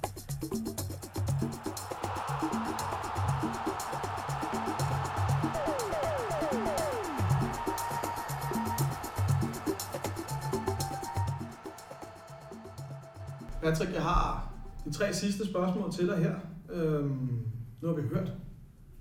Patrick, 13.62 13.94
jeg 13.94 14.03
har 14.03 14.53
de 14.86 14.91
tre 14.91 15.13
sidste 15.13 15.46
spørgsmål 15.46 15.91
til 15.91 16.08
dig 16.08 16.17
her. 16.17 16.36
Øhm, 16.70 17.39
nu 17.82 17.88
har 17.88 17.96
vi 17.96 18.01
hørt 18.01 18.34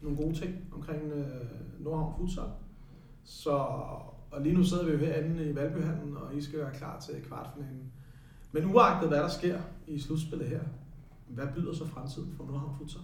nogle 0.05 0.23
gode 0.23 0.35
ting 0.35 0.55
omkring 0.73 1.03
øh, 1.13 1.85
Nordhavn 1.85 2.15
Futsal. 2.19 2.45
Så, 3.25 3.51
og 4.31 4.41
lige 4.43 4.55
nu 4.55 4.65
sidder 4.65 4.85
vi 4.85 4.93
jo 4.93 4.99
herinde 4.99 5.51
i 5.51 5.55
Valbyhallen, 5.55 6.17
og 6.17 6.37
I 6.37 6.41
skal 6.41 6.59
være 6.59 6.75
klar 6.75 7.01
til 7.01 7.15
kvartfinalen. 7.23 7.93
Men 8.53 8.65
uagtet 8.65 9.09
hvad 9.09 9.19
der 9.19 9.29
sker 9.29 9.59
i 9.87 9.99
slutspillet 9.99 10.49
her, 10.49 10.61
hvad 11.29 11.47
byder 11.55 11.73
så 11.73 11.87
fremtiden 11.87 12.33
for 12.37 12.45
Nordhavn 12.45 12.79
Futsal? 12.79 13.01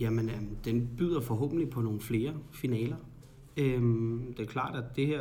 Jamen, 0.00 0.28
øhm, 0.28 0.56
den 0.64 0.90
byder 0.98 1.20
forhåbentlig 1.20 1.70
på 1.70 1.80
nogle 1.80 2.00
flere 2.00 2.34
finaler. 2.52 2.96
Øhm, 3.56 4.34
det 4.36 4.42
er 4.42 4.48
klart, 4.48 4.76
at 4.76 4.96
det 4.96 5.06
her, 5.06 5.20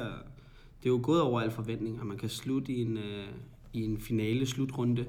det 0.83 0.85
er 0.85 0.89
jo 0.89 0.99
gået 1.03 1.21
over 1.21 1.41
al 1.41 1.51
forventning, 1.51 1.99
at 1.99 2.05
man 2.05 2.17
kan 2.17 2.29
slutte 2.29 2.73
i 2.73 2.81
en, 2.81 2.97
øh, 2.97 3.27
i 3.73 3.83
en 3.83 3.97
finale 3.97 4.45
slutrunde 4.45 5.05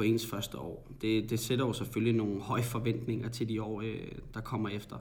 på 0.00 0.04
ens 0.04 0.26
første 0.26 0.58
år. 0.58 0.88
Det, 1.00 1.30
det 1.30 1.40
sætter 1.40 1.66
jo 1.66 1.72
selvfølgelig 1.72 2.14
nogle 2.14 2.40
høje 2.40 2.62
forventninger 2.62 3.28
til 3.28 3.48
de 3.48 3.62
år, 3.62 3.80
øh, 3.80 4.12
der 4.34 4.40
kommer 4.40 4.68
efter. 4.68 4.96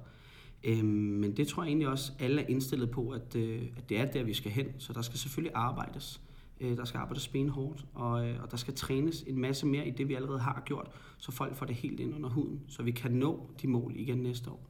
Øhm, 0.63 0.85
men 0.85 1.37
det 1.37 1.47
tror 1.47 1.63
jeg 1.63 1.67
egentlig 1.67 1.87
også, 1.87 2.11
alle 2.19 2.41
er 2.41 2.47
indstillet 2.47 2.91
på, 2.91 3.09
at, 3.09 3.35
øh, 3.35 3.61
at 3.77 3.89
det 3.89 3.99
er 3.99 4.11
der, 4.11 4.23
vi 4.23 4.33
skal 4.33 4.51
hen. 4.51 4.65
Så 4.77 4.93
der 4.93 5.01
skal 5.01 5.19
selvfølgelig 5.19 5.51
arbejdes. 5.55 6.21
Øh, 6.59 6.77
der 6.77 6.85
skal 6.85 6.97
arbejdes 6.97 7.27
benhårdt, 7.27 7.85
og, 7.93 8.27
øh, 8.27 8.43
og 8.43 8.51
der 8.51 8.57
skal 8.57 8.73
trænes 8.73 9.23
en 9.27 9.41
masse 9.41 9.65
mere 9.65 9.87
i 9.87 9.91
det, 9.91 10.07
vi 10.07 10.13
allerede 10.13 10.39
har 10.39 10.63
gjort, 10.65 10.87
så 11.17 11.31
folk 11.31 11.55
får 11.55 11.65
det 11.65 11.75
helt 11.75 11.99
ind 11.99 12.15
under 12.15 12.29
huden, 12.29 12.61
så 12.67 12.83
vi 12.83 12.91
kan 12.91 13.11
nå 13.11 13.49
de 13.61 13.67
mål 13.67 13.93
igen 13.95 14.17
næste 14.17 14.49
år. 14.49 14.69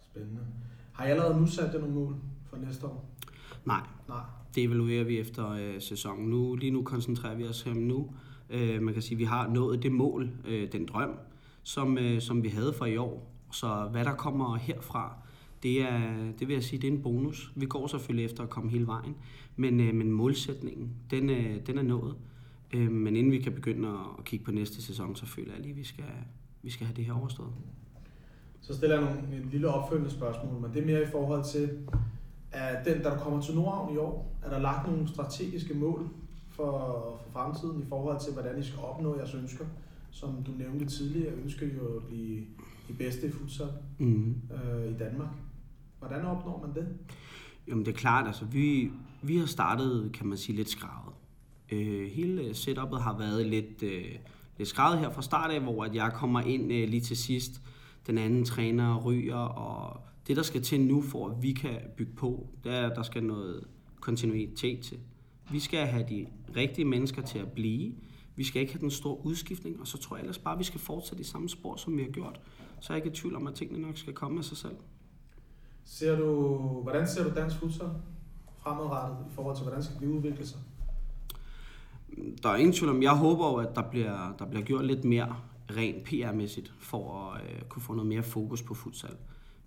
Spændende. 0.00 0.46
Har 0.92 1.06
I 1.06 1.10
allerede 1.10 1.40
nu 1.40 1.46
sat 1.46 1.74
jer 1.74 1.80
nogle 1.80 1.94
mål 1.94 2.14
for 2.50 2.56
næste 2.56 2.86
år? 2.86 3.10
Nej, 3.64 3.82
Nej. 4.08 4.20
det 4.54 4.64
evaluerer 4.64 5.04
vi 5.04 5.18
efter 5.18 5.50
øh, 5.50 5.80
sæsonen. 5.80 6.28
Nu, 6.28 6.54
lige 6.54 6.70
nu 6.70 6.82
koncentrerer 6.82 7.34
vi 7.34 7.44
os 7.44 7.62
her 7.62 7.74
nu. 7.74 8.10
Øh, 8.50 8.82
man 8.82 8.94
kan 8.94 9.02
sige, 9.02 9.14
at 9.14 9.18
vi 9.18 9.24
har 9.24 9.48
nået 9.48 9.82
det 9.82 9.92
mål, 9.92 10.30
øh, 10.44 10.72
den 10.72 10.86
drøm, 10.86 11.10
som, 11.62 11.98
øh, 11.98 12.20
som 12.20 12.42
vi 12.42 12.48
havde 12.48 12.72
for 12.72 12.86
i 12.86 12.96
år. 12.96 13.32
Så 13.52 13.88
hvad 13.90 14.04
der 14.04 14.14
kommer 14.14 14.56
herfra, 14.56 15.16
det, 15.62 15.82
er, 15.82 16.32
det 16.38 16.48
vil 16.48 16.54
jeg 16.54 16.64
sige, 16.64 16.82
det 16.82 16.88
er 16.88 16.92
en 16.92 17.02
bonus. 17.02 17.52
Vi 17.56 17.66
går 17.66 17.86
selvfølgelig 17.86 18.24
efter 18.24 18.42
at 18.42 18.50
komme 18.50 18.70
hele 18.70 18.86
vejen, 18.86 19.16
men, 19.56 19.80
øh, 19.80 19.94
men 19.94 20.10
målsætningen, 20.10 20.90
den, 21.10 21.30
øh, 21.30 21.66
den 21.66 21.78
er 21.78 21.82
nået. 21.82 22.16
Øh, 22.74 22.90
men 22.90 23.16
inden 23.16 23.32
vi 23.32 23.38
kan 23.38 23.52
begynde 23.52 23.88
at, 23.88 24.24
kigge 24.24 24.44
på 24.44 24.50
næste 24.50 24.82
sæson, 24.82 25.16
så 25.16 25.26
føler 25.26 25.52
jeg 25.52 25.60
lige, 25.62 25.70
at 25.70 25.76
vi 25.76 25.84
skal, 25.84 26.04
vi 26.62 26.70
skal 26.70 26.86
have 26.86 26.96
det 26.96 27.04
her 27.04 27.12
overstået. 27.12 27.52
Så 28.60 28.74
stiller 28.74 29.00
jeg 29.00 29.04
nogle, 29.04 29.36
et 29.44 29.46
lille 29.52 29.68
opfølgende 29.68 30.10
spørgsmål, 30.10 30.60
men 30.60 30.70
det 30.74 30.82
er 30.82 30.86
mere 30.86 31.02
i 31.02 31.06
forhold 31.12 31.44
til, 31.44 31.70
at 32.52 32.86
den, 32.86 33.02
der 33.02 33.18
kommer 33.18 33.40
til 33.42 33.54
Nordhavn 33.54 33.94
i 33.94 33.96
år, 33.96 34.38
er 34.42 34.50
der 34.50 34.58
lagt 34.58 34.88
nogle 34.88 35.08
strategiske 35.08 35.74
mål 35.74 36.08
for, 36.58 37.20
for 37.24 37.30
fremtiden 37.32 37.82
i 37.82 37.86
forhold 37.88 38.20
til, 38.24 38.32
hvordan 38.32 38.58
I 38.58 38.62
skal 38.62 38.78
opnå 38.80 39.16
jeres 39.18 39.34
ønsker? 39.34 39.64
Som 40.10 40.42
du 40.46 40.50
nævnte 40.58 40.86
tidligere, 40.86 41.32
ønsker 41.34 41.66
I 41.66 41.70
jo 41.74 41.96
at 41.96 42.02
blive 42.04 42.44
de 42.88 42.92
bedste 42.98 43.26
i 43.26 43.30
futsal 43.30 43.68
Mm. 43.98 44.34
øh, 44.52 44.90
i 44.90 44.98
Danmark. 44.98 45.28
Hvordan 45.98 46.24
opnår 46.24 46.66
man 46.66 46.74
det? 46.76 46.88
Jamen 47.68 47.86
det 47.86 47.92
er 47.92 47.96
klart, 47.96 48.26
altså 48.26 48.44
vi, 48.44 48.90
vi 49.22 49.36
har 49.36 49.46
startet, 49.46 50.10
kan 50.12 50.26
man 50.26 50.38
sige, 50.38 50.56
lidt 50.56 50.68
skravet. 50.68 51.14
Øh, 51.72 52.10
hele 52.10 52.54
setupet 52.54 53.00
har 53.02 53.18
været 53.18 53.46
lidt, 53.46 53.82
øh, 53.82 54.04
lidt 54.58 54.68
skravet 54.68 54.98
her 54.98 55.10
fra 55.10 55.22
start 55.22 55.50
af, 55.50 55.60
hvor 55.60 55.84
at 55.84 55.94
jeg 55.94 56.12
kommer 56.14 56.40
ind 56.40 56.72
øh, 56.72 56.88
lige 56.88 57.00
til 57.00 57.16
sidst. 57.16 57.60
Den 58.06 58.18
anden 58.18 58.44
træner 58.44 58.96
ryger, 59.04 59.36
og 59.36 60.00
det 60.26 60.36
der 60.36 60.42
skal 60.42 60.62
til 60.62 60.80
nu, 60.80 61.02
for 61.02 61.28
at 61.28 61.42
vi 61.42 61.52
kan 61.52 61.76
bygge 61.96 62.12
på, 62.12 62.46
det 62.64 62.72
er, 62.74 62.90
at 62.90 62.96
der 62.96 63.02
skal 63.02 63.24
noget 63.24 63.64
kontinuitet 64.00 64.80
til. 64.80 64.98
Vi 65.50 65.60
skal 65.60 65.86
have 65.86 66.06
de 66.08 66.26
rigtige 66.56 66.84
mennesker 66.84 67.22
til 67.22 67.38
at 67.38 67.52
blive. 67.52 67.92
Vi 68.36 68.44
skal 68.44 68.62
ikke 68.62 68.72
have 68.72 68.80
den 68.80 68.90
store 68.90 69.26
udskiftning, 69.26 69.80
og 69.80 69.86
så 69.86 69.98
tror 69.98 70.16
jeg 70.16 70.22
ellers 70.22 70.38
bare, 70.38 70.52
at 70.52 70.58
vi 70.58 70.64
skal 70.64 70.80
fortsætte 70.80 71.20
i 71.20 71.24
samme 71.24 71.48
spor, 71.48 71.76
som 71.76 71.96
vi 71.96 72.02
har 72.02 72.10
gjort. 72.10 72.40
Så 72.80 72.92
er 72.92 72.96
jeg 72.96 73.06
ikke 73.06 73.16
i 73.16 73.20
tvivl 73.20 73.36
om, 73.36 73.46
at 73.46 73.54
tingene 73.54 73.78
nok 73.86 73.96
skal 73.96 74.12
komme 74.12 74.38
af 74.38 74.44
sig 74.44 74.56
selv. 74.56 74.76
Ser 75.84 76.18
du, 76.18 76.46
hvordan 76.82 77.08
ser 77.08 77.24
du 77.24 77.34
dansk 77.34 77.56
futsal 77.56 77.88
fremadrettet 78.58 79.26
i 79.30 79.34
forhold 79.34 79.56
til, 79.56 79.62
hvordan 79.62 79.82
skal 79.82 80.00
det 80.00 80.06
udvikle 80.06 80.46
sig? 80.46 80.58
Der 82.42 82.48
er 82.48 82.56
ingen 82.56 82.72
tvivl 82.72 82.90
om, 82.90 83.02
jeg 83.02 83.16
håber 83.16 83.46
jo, 83.46 83.54
at 83.54 83.76
der 83.76 83.82
bliver, 83.82 84.34
der 84.38 84.46
bliver 84.46 84.64
gjort 84.64 84.84
lidt 84.84 85.04
mere 85.04 85.36
rent 85.70 86.04
PR-mæssigt, 86.04 86.72
for 86.78 87.30
at 87.32 87.42
øh, 87.42 87.62
kunne 87.68 87.82
få 87.82 87.92
noget 87.92 88.08
mere 88.08 88.22
fokus 88.22 88.62
på 88.62 88.74
futsal. 88.74 89.16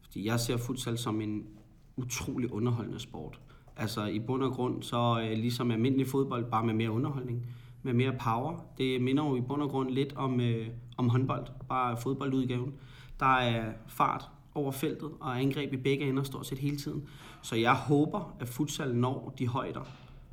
Fordi 0.01 0.25
jeg 0.25 0.39
ser 0.39 0.57
futsal 0.57 0.97
som 0.97 1.21
en 1.21 1.47
utrolig 1.95 2.53
underholdende 2.53 2.99
sport. 2.99 3.39
Altså 3.77 4.05
i 4.05 4.19
bund 4.19 4.43
og 4.43 4.51
grund, 4.51 4.83
så 4.83 5.21
øh, 5.23 5.37
ligesom 5.37 5.71
almindelig 5.71 6.07
fodbold, 6.07 6.45
bare 6.51 6.65
med 6.65 6.73
mere 6.73 6.91
underholdning, 6.91 7.45
med 7.83 7.93
mere 7.93 8.13
power. 8.19 8.65
Det 8.77 9.01
minder 9.01 9.23
jo 9.25 9.35
i 9.35 9.41
bund 9.41 9.61
og 9.61 9.69
grund 9.69 9.89
lidt 9.89 10.13
om, 10.15 10.41
øh, 10.41 10.67
om 10.97 11.09
håndbold, 11.09 11.47
bare 11.69 11.97
fodboldudgaven. 11.97 12.73
Der 13.19 13.35
er 13.35 13.71
fart 13.87 14.29
over 14.55 14.71
feltet 14.71 15.09
og 15.19 15.39
angreb 15.39 15.73
i 15.73 15.77
begge 15.77 16.09
ender 16.09 16.23
stort 16.23 16.47
set 16.47 16.57
hele 16.57 16.77
tiden. 16.77 17.03
Så 17.41 17.55
jeg 17.55 17.73
håber, 17.73 18.35
at 18.39 18.47
futsal 18.47 18.95
når 18.95 19.33
de 19.39 19.47
højder, 19.47 19.81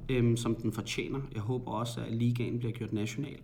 øh, 0.09 0.37
som 0.37 0.55
den 0.55 0.73
fortjener. 0.73 1.21
Jeg 1.35 1.43
håber 1.43 1.73
også, 1.73 2.01
at 2.01 2.13
ligaen 2.13 2.59
bliver 2.59 2.73
gjort 2.73 2.93
national, 2.93 3.39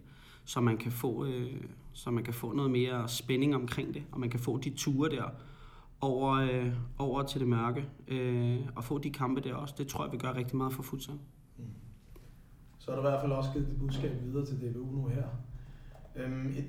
så 0.45 0.61
man 0.61 0.77
kan 0.77 0.93
få, 0.93 1.25
øh, 1.25 1.53
så 1.93 2.11
man 2.11 2.25
kan 2.25 2.35
få 2.35 2.53
noget 2.53 2.71
mere 2.71 3.09
spænding 3.09 3.55
omkring 3.55 3.95
det, 3.95 4.03
og 4.13 4.21
man 4.21 4.31
kan 4.31 4.41
få 4.41 4.59
de 4.59 4.71
ture 4.71 5.11
der 5.11 5.25
over, 6.05 6.33
øh, 6.33 6.73
over 6.99 7.23
til 7.23 7.41
det 7.41 7.49
mørke, 7.49 7.89
øh, 8.09 8.61
og 8.77 8.85
få 8.85 8.99
de 8.99 9.11
kampe 9.11 9.41
der 9.41 9.55
også. 9.55 9.75
Det 9.79 9.89
tror 9.89 10.05
jeg 10.05 10.13
vil 10.13 10.21
gøre 10.21 10.37
rigtig 10.37 10.57
meget 10.57 10.73
for 10.73 10.83
futsal. 10.83 11.15
Mm. 11.59 11.65
Så 12.79 12.91
er 12.91 12.95
der 12.95 13.03
i 13.03 13.11
hvert 13.11 13.21
fald 13.21 13.33
også 13.33 13.51
givet 13.53 13.69
det 13.69 13.79
budskab 13.79 14.23
videre 14.23 14.47
til 14.47 14.57
DBU 14.57 14.91
nu 14.91 15.07
her. 15.07 15.25
Øhm, 16.17 16.47
et, 16.47 16.67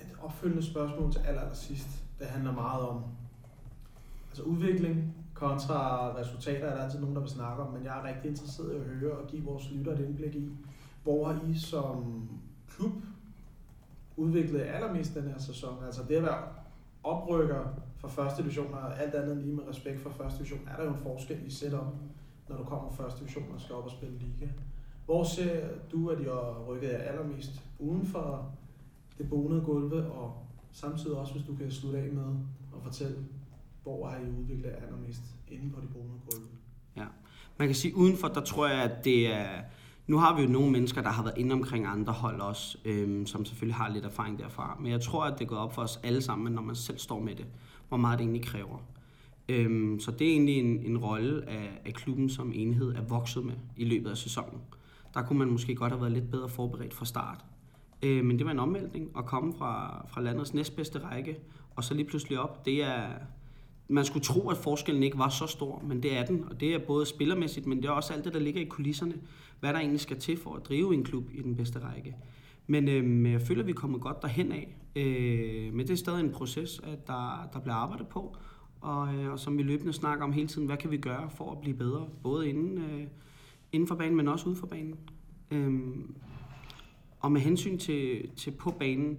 et 0.00 0.16
opfølgende 0.22 0.62
spørgsmål 0.62 1.12
til 1.12 1.18
aller, 1.18 1.40
aller 1.40 1.54
sidst. 1.54 2.04
Det 2.18 2.26
handler 2.26 2.52
meget 2.52 2.88
om 2.88 3.02
altså 4.28 4.42
udvikling 4.42 5.14
kontra 5.34 6.08
resultater, 6.16 6.66
er 6.66 6.76
der 6.76 6.84
altid 6.84 7.00
nogen, 7.00 7.14
der 7.14 7.20
vil 7.20 7.30
snakke 7.30 7.62
om, 7.62 7.72
men 7.72 7.84
jeg 7.84 7.98
er 7.98 8.08
rigtig 8.08 8.30
interesseret 8.30 8.72
i 8.72 8.76
at 8.76 8.82
høre 8.82 9.12
og 9.12 9.26
give 9.26 9.44
vores 9.44 9.70
lytter 9.72 9.92
et 9.92 10.00
indblik 10.00 10.34
i, 10.34 10.52
hvor 11.02 11.26
har 11.26 11.40
I 11.50 11.58
som 11.58 12.28
klub 12.68 12.92
udviklet 14.16 14.60
allermest 14.60 15.14
den 15.14 15.22
her 15.22 15.38
sæson? 15.38 15.84
Altså 15.86 16.02
det 16.08 16.16
at 16.16 16.22
være 16.22 16.42
oprykker 17.04 17.64
fra 17.96 18.08
første 18.08 18.42
division, 18.42 18.74
og 18.74 19.02
alt 19.02 19.14
andet 19.14 19.36
lige 19.36 19.54
med 19.54 19.68
respekt 19.68 20.00
for 20.00 20.10
første 20.10 20.38
division, 20.38 20.68
er 20.68 20.76
der 20.76 20.84
jo 20.84 20.90
en 20.90 20.98
forskel 21.02 21.46
i 21.46 21.50
setup, 21.50 21.86
når 22.48 22.56
du 22.56 22.64
kommer 22.64 22.90
fra 22.90 23.04
første 23.04 23.20
division 23.20 23.44
og 23.54 23.60
skal 23.60 23.74
op 23.74 23.84
og 23.84 23.90
spille 23.90 24.18
liga. 24.18 24.52
Hvor 25.04 25.24
ser 25.24 25.68
du, 25.92 26.08
at 26.08 26.20
jeg 26.20 26.32
rykket 26.68 26.88
jer 26.88 26.98
allermest 26.98 27.62
uden 27.78 28.06
for 28.06 28.52
det 29.18 29.30
bonede 29.30 29.60
gulve, 29.60 30.12
og 30.12 30.46
samtidig 30.72 31.16
også, 31.16 31.32
hvis 31.32 31.44
du 31.46 31.56
kan 31.56 31.70
slutte 31.70 31.98
af 31.98 32.12
med 32.12 32.36
at 32.76 32.82
fortælle, 32.82 33.16
hvor 33.82 34.08
har 34.08 34.18
I 34.18 34.30
udviklet 34.40 34.70
jer 34.70 34.76
allermest 34.76 35.22
inde 35.48 35.70
på 35.70 35.80
det 35.80 35.88
bonede 35.92 36.20
gulve? 36.30 36.46
Man 37.58 37.68
kan 37.68 37.74
sige, 37.74 37.96
udenfor, 37.96 38.28
der 38.28 38.40
tror 38.40 38.68
jeg, 38.68 38.82
at 38.82 39.04
det 39.04 39.34
er... 39.34 39.48
Nu 40.06 40.18
har 40.18 40.36
vi 40.36 40.42
jo 40.42 40.48
nogle 40.48 40.72
mennesker, 40.72 41.02
der 41.02 41.08
har 41.08 41.22
været 41.22 41.38
inde 41.38 41.52
omkring 41.52 41.86
andre 41.86 42.12
hold 42.12 42.40
også, 42.40 42.78
øhm, 42.84 43.26
som 43.26 43.44
selvfølgelig 43.44 43.74
har 43.74 43.88
lidt 43.88 44.04
erfaring 44.04 44.38
derfra. 44.38 44.76
Men 44.80 44.92
jeg 44.92 45.00
tror, 45.00 45.24
at 45.24 45.38
det 45.38 45.48
går 45.48 45.56
op 45.56 45.74
for 45.74 45.82
os 45.82 46.00
alle 46.02 46.22
sammen, 46.22 46.52
når 46.52 46.62
man 46.62 46.76
selv 46.76 46.98
står 46.98 47.20
med 47.20 47.34
det. 47.34 47.46
hvor 47.88 47.96
meget 47.96 48.18
det 48.18 48.24
egentlig 48.24 48.44
kræver. 48.44 48.78
Øhm, 49.48 50.00
så 50.00 50.10
det 50.10 50.26
er 50.26 50.32
egentlig 50.32 50.58
en, 50.58 50.78
en 50.78 50.98
rolle 50.98 51.48
af, 51.48 51.80
af 51.84 51.94
klubben 51.94 52.28
som 52.30 52.52
enhed 52.54 52.94
er 52.94 53.02
vokset 53.02 53.44
med 53.44 53.54
i 53.76 53.84
løbet 53.84 54.10
af 54.10 54.16
sæsonen. 54.16 54.60
Der 55.14 55.22
kunne 55.22 55.38
man 55.38 55.50
måske 55.50 55.74
godt 55.74 55.92
have 55.92 56.00
været 56.00 56.12
lidt 56.12 56.30
bedre 56.30 56.48
forberedt 56.48 56.94
fra 56.94 57.04
start. 57.04 57.44
Øh, 58.02 58.24
men 58.24 58.38
det 58.38 58.46
var 58.46 58.52
en 58.52 58.58
omvæltning 58.58 59.10
at 59.18 59.24
komme 59.24 59.54
fra, 59.58 60.04
fra 60.08 60.20
landets 60.20 60.54
næstbedste 60.54 60.98
række, 60.98 61.38
og 61.76 61.84
så 61.84 61.94
lige 61.94 62.06
pludselig 62.06 62.38
op. 62.38 62.64
Det 62.64 62.84
er, 62.84 63.08
man 63.88 64.04
skulle 64.04 64.24
tro, 64.24 64.48
at 64.48 64.56
forskellen 64.56 65.02
ikke 65.02 65.18
var 65.18 65.28
så 65.28 65.46
stor, 65.46 65.82
men 65.86 66.02
det 66.02 66.16
er 66.16 66.24
den. 66.24 66.44
Og 66.50 66.60
det 66.60 66.74
er 66.74 66.78
både 66.78 67.06
spillermæssigt, 67.06 67.66
men 67.66 67.78
det 67.78 67.84
er 67.84 67.90
også 67.90 68.12
alt 68.12 68.24
det, 68.24 68.34
der 68.34 68.40
ligger 68.40 68.60
i 68.60 68.64
kulisserne. 68.64 69.14
Hvad 69.60 69.72
der 69.72 69.78
egentlig 69.78 70.00
skal 70.00 70.20
til 70.20 70.36
for 70.36 70.54
at 70.54 70.68
drive 70.68 70.94
en 70.94 71.04
klub 71.04 71.24
i 71.32 71.42
den 71.42 71.56
bedste 71.56 71.78
række. 71.78 72.16
Men 72.66 72.88
øh, 72.88 73.32
jeg 73.32 73.42
føler, 73.42 73.60
at 73.60 73.66
vi 73.66 73.70
er 73.70 73.76
kommet 73.76 74.00
godt 74.00 74.22
derhen 74.22 74.52
af. 74.52 74.76
Øh, 74.96 75.74
men 75.74 75.86
det 75.86 75.90
er 75.90 75.96
stadig 75.96 76.20
en 76.20 76.30
proces, 76.30 76.80
at 76.84 77.06
der, 77.06 77.48
der 77.52 77.60
bliver 77.60 77.74
arbejdet 77.74 78.08
på. 78.08 78.36
Og, 78.80 79.14
øh, 79.14 79.32
og 79.32 79.38
som 79.38 79.58
vi 79.58 79.62
løbende 79.62 79.92
snakker 79.92 80.24
om 80.24 80.32
hele 80.32 80.48
tiden, 80.48 80.66
hvad 80.66 80.76
kan 80.76 80.90
vi 80.90 80.96
gøre 80.96 81.30
for 81.30 81.52
at 81.52 81.60
blive 81.60 81.76
bedre? 81.76 82.08
Både 82.22 82.48
inden, 82.48 82.78
øh, 82.78 83.06
inden 83.72 83.88
for 83.88 83.94
banen, 83.94 84.16
men 84.16 84.28
også 84.28 84.46
uden 84.46 84.58
for 84.58 84.66
banen. 84.66 84.98
Øh, 85.50 85.80
og 87.20 87.32
med 87.32 87.40
hensyn 87.40 87.78
til, 87.78 88.28
til 88.36 88.50
på 88.50 88.70
banen, 88.70 89.18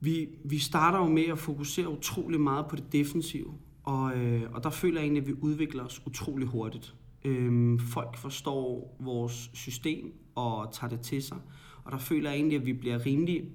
vi, 0.00 0.28
vi 0.44 0.58
starter 0.58 0.98
jo 0.98 1.08
med 1.08 1.24
at 1.24 1.38
fokusere 1.38 1.88
utrolig 1.88 2.40
meget 2.40 2.66
på 2.66 2.76
det 2.76 2.92
defensive. 2.92 3.54
Og, 3.84 4.16
øh, 4.16 4.42
og 4.52 4.64
der 4.64 4.70
føler 4.70 5.00
jeg 5.00 5.04
egentlig, 5.04 5.20
at 5.20 5.28
vi 5.28 5.34
udvikler 5.40 5.84
os 5.84 6.02
utrolig 6.06 6.48
hurtigt. 6.48 6.94
Øhm, 7.24 7.78
folk 7.78 8.16
forstår 8.16 8.96
vores 9.00 9.50
system 9.54 10.12
og 10.34 10.72
tager 10.72 10.90
det 10.90 11.00
til 11.00 11.22
sig. 11.22 11.38
Og 11.84 11.92
der 11.92 11.98
føler 11.98 12.30
jeg 12.30 12.36
egentlig, 12.36 12.58
at 12.58 12.66
vi 12.66 12.72
bliver 12.72 13.06
rimelig, 13.06 13.48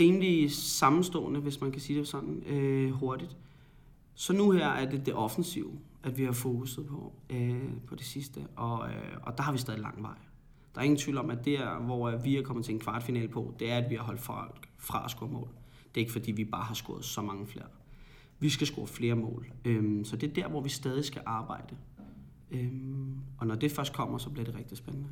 rimelig 0.00 0.52
sammenstående, 0.52 1.40
hvis 1.40 1.60
man 1.60 1.72
kan 1.72 1.80
sige 1.80 1.98
det 1.98 2.08
sådan, 2.08 2.42
øh, 2.46 2.90
hurtigt. 2.90 3.36
Så 4.14 4.32
nu 4.32 4.50
her 4.50 4.68
er 4.68 4.90
det 4.90 5.06
det 5.06 5.14
offensive, 5.14 5.70
at 6.02 6.18
vi 6.18 6.24
har 6.24 6.32
fokuset 6.32 6.86
på, 6.86 7.12
øh, 7.30 7.72
på 7.86 7.94
det 7.94 8.04
sidste. 8.04 8.46
Og, 8.56 8.88
øh, 8.88 9.18
og 9.22 9.36
der 9.36 9.42
har 9.42 9.52
vi 9.52 9.58
stadig 9.58 9.80
lang 9.80 10.02
vej. 10.02 10.16
Der 10.74 10.80
er 10.80 10.84
ingen 10.84 10.98
tvivl 10.98 11.18
om, 11.18 11.30
at 11.30 11.44
der, 11.44 11.78
hvor 11.78 12.16
vi 12.16 12.36
er 12.36 12.42
kommet 12.42 12.64
til 12.64 12.74
en 12.74 12.80
kvartfinale 12.80 13.28
på, 13.28 13.54
det 13.58 13.70
er, 13.72 13.78
at 13.78 13.90
vi 13.90 13.94
har 13.94 14.02
holdt 14.02 14.20
fra, 14.20 14.52
fra 14.78 15.04
at 15.04 15.10
score 15.10 15.28
mål. 15.28 15.48
Det 15.94 16.00
er 16.00 16.00
ikke, 16.00 16.12
fordi 16.12 16.32
vi 16.32 16.44
bare 16.44 16.62
har 16.64 16.74
scoret 16.74 17.04
så 17.04 17.22
mange 17.22 17.46
flere. 17.46 17.64
Vi 18.38 18.48
skal 18.50 18.66
score 18.66 18.86
flere 18.86 19.14
mål. 19.14 19.52
Øhm, 19.64 20.04
så 20.04 20.16
det 20.16 20.30
er 20.30 20.34
der, 20.34 20.48
hvor 20.48 20.60
vi 20.60 20.68
stadig 20.68 21.04
skal 21.04 21.22
arbejde. 21.26 21.76
Øhm, 22.50 23.16
og 23.38 23.46
når 23.46 23.54
det 23.54 23.72
først 23.72 23.92
kommer, 23.92 24.18
så 24.18 24.30
bliver 24.30 24.44
det 24.44 24.54
rigtig 24.54 24.76
spændende. 24.78 25.08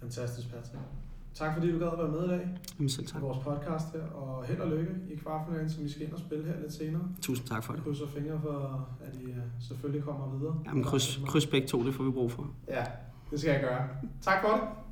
Fantastisk, 0.00 0.48
Patrick. 0.48 0.78
Tak 1.34 1.54
fordi 1.54 1.72
du 1.72 1.78
gad 1.78 1.86
at 1.88 1.98
være 1.98 2.08
med 2.08 2.24
i 2.24 2.28
dag 2.28 2.48
Jamen 2.78 2.88
selv 2.88 3.06
tak. 3.06 3.22
vores 3.22 3.38
podcast 3.38 3.92
her, 3.92 4.02
og 4.02 4.44
held 4.44 4.60
og 4.60 4.70
lykke 4.70 4.92
i 5.10 5.16
kvartfinalen, 5.16 5.70
som 5.70 5.84
vi 5.84 5.88
skal 5.88 6.02
ind 6.02 6.12
og 6.12 6.18
spille 6.18 6.44
her 6.44 6.60
lidt 6.60 6.72
senere. 6.72 7.02
Tusind 7.22 7.46
tak 7.46 7.64
for 7.64 7.72
det. 7.72 7.82
krydser 7.84 8.06
fingre 8.06 8.40
for, 8.40 8.88
at 9.00 9.16
I 9.20 9.24
øh, 9.24 9.36
selvfølgelig 9.60 10.04
kommer 10.04 10.38
videre. 10.38 10.62
Jamen 10.66 10.84
kryds, 10.84 11.20
kryds 11.26 11.46
begge 11.46 11.66
to, 11.68 11.86
det 11.86 11.94
får 11.94 12.04
vi 12.04 12.10
brug 12.10 12.30
for. 12.32 12.50
Ja, 12.68 12.84
det 13.34 13.40
skal 13.40 13.52
jeg 13.52 13.60
gøre. 13.60 13.88
Tak 14.22 14.42
for 14.42 14.48
det. 14.48 14.83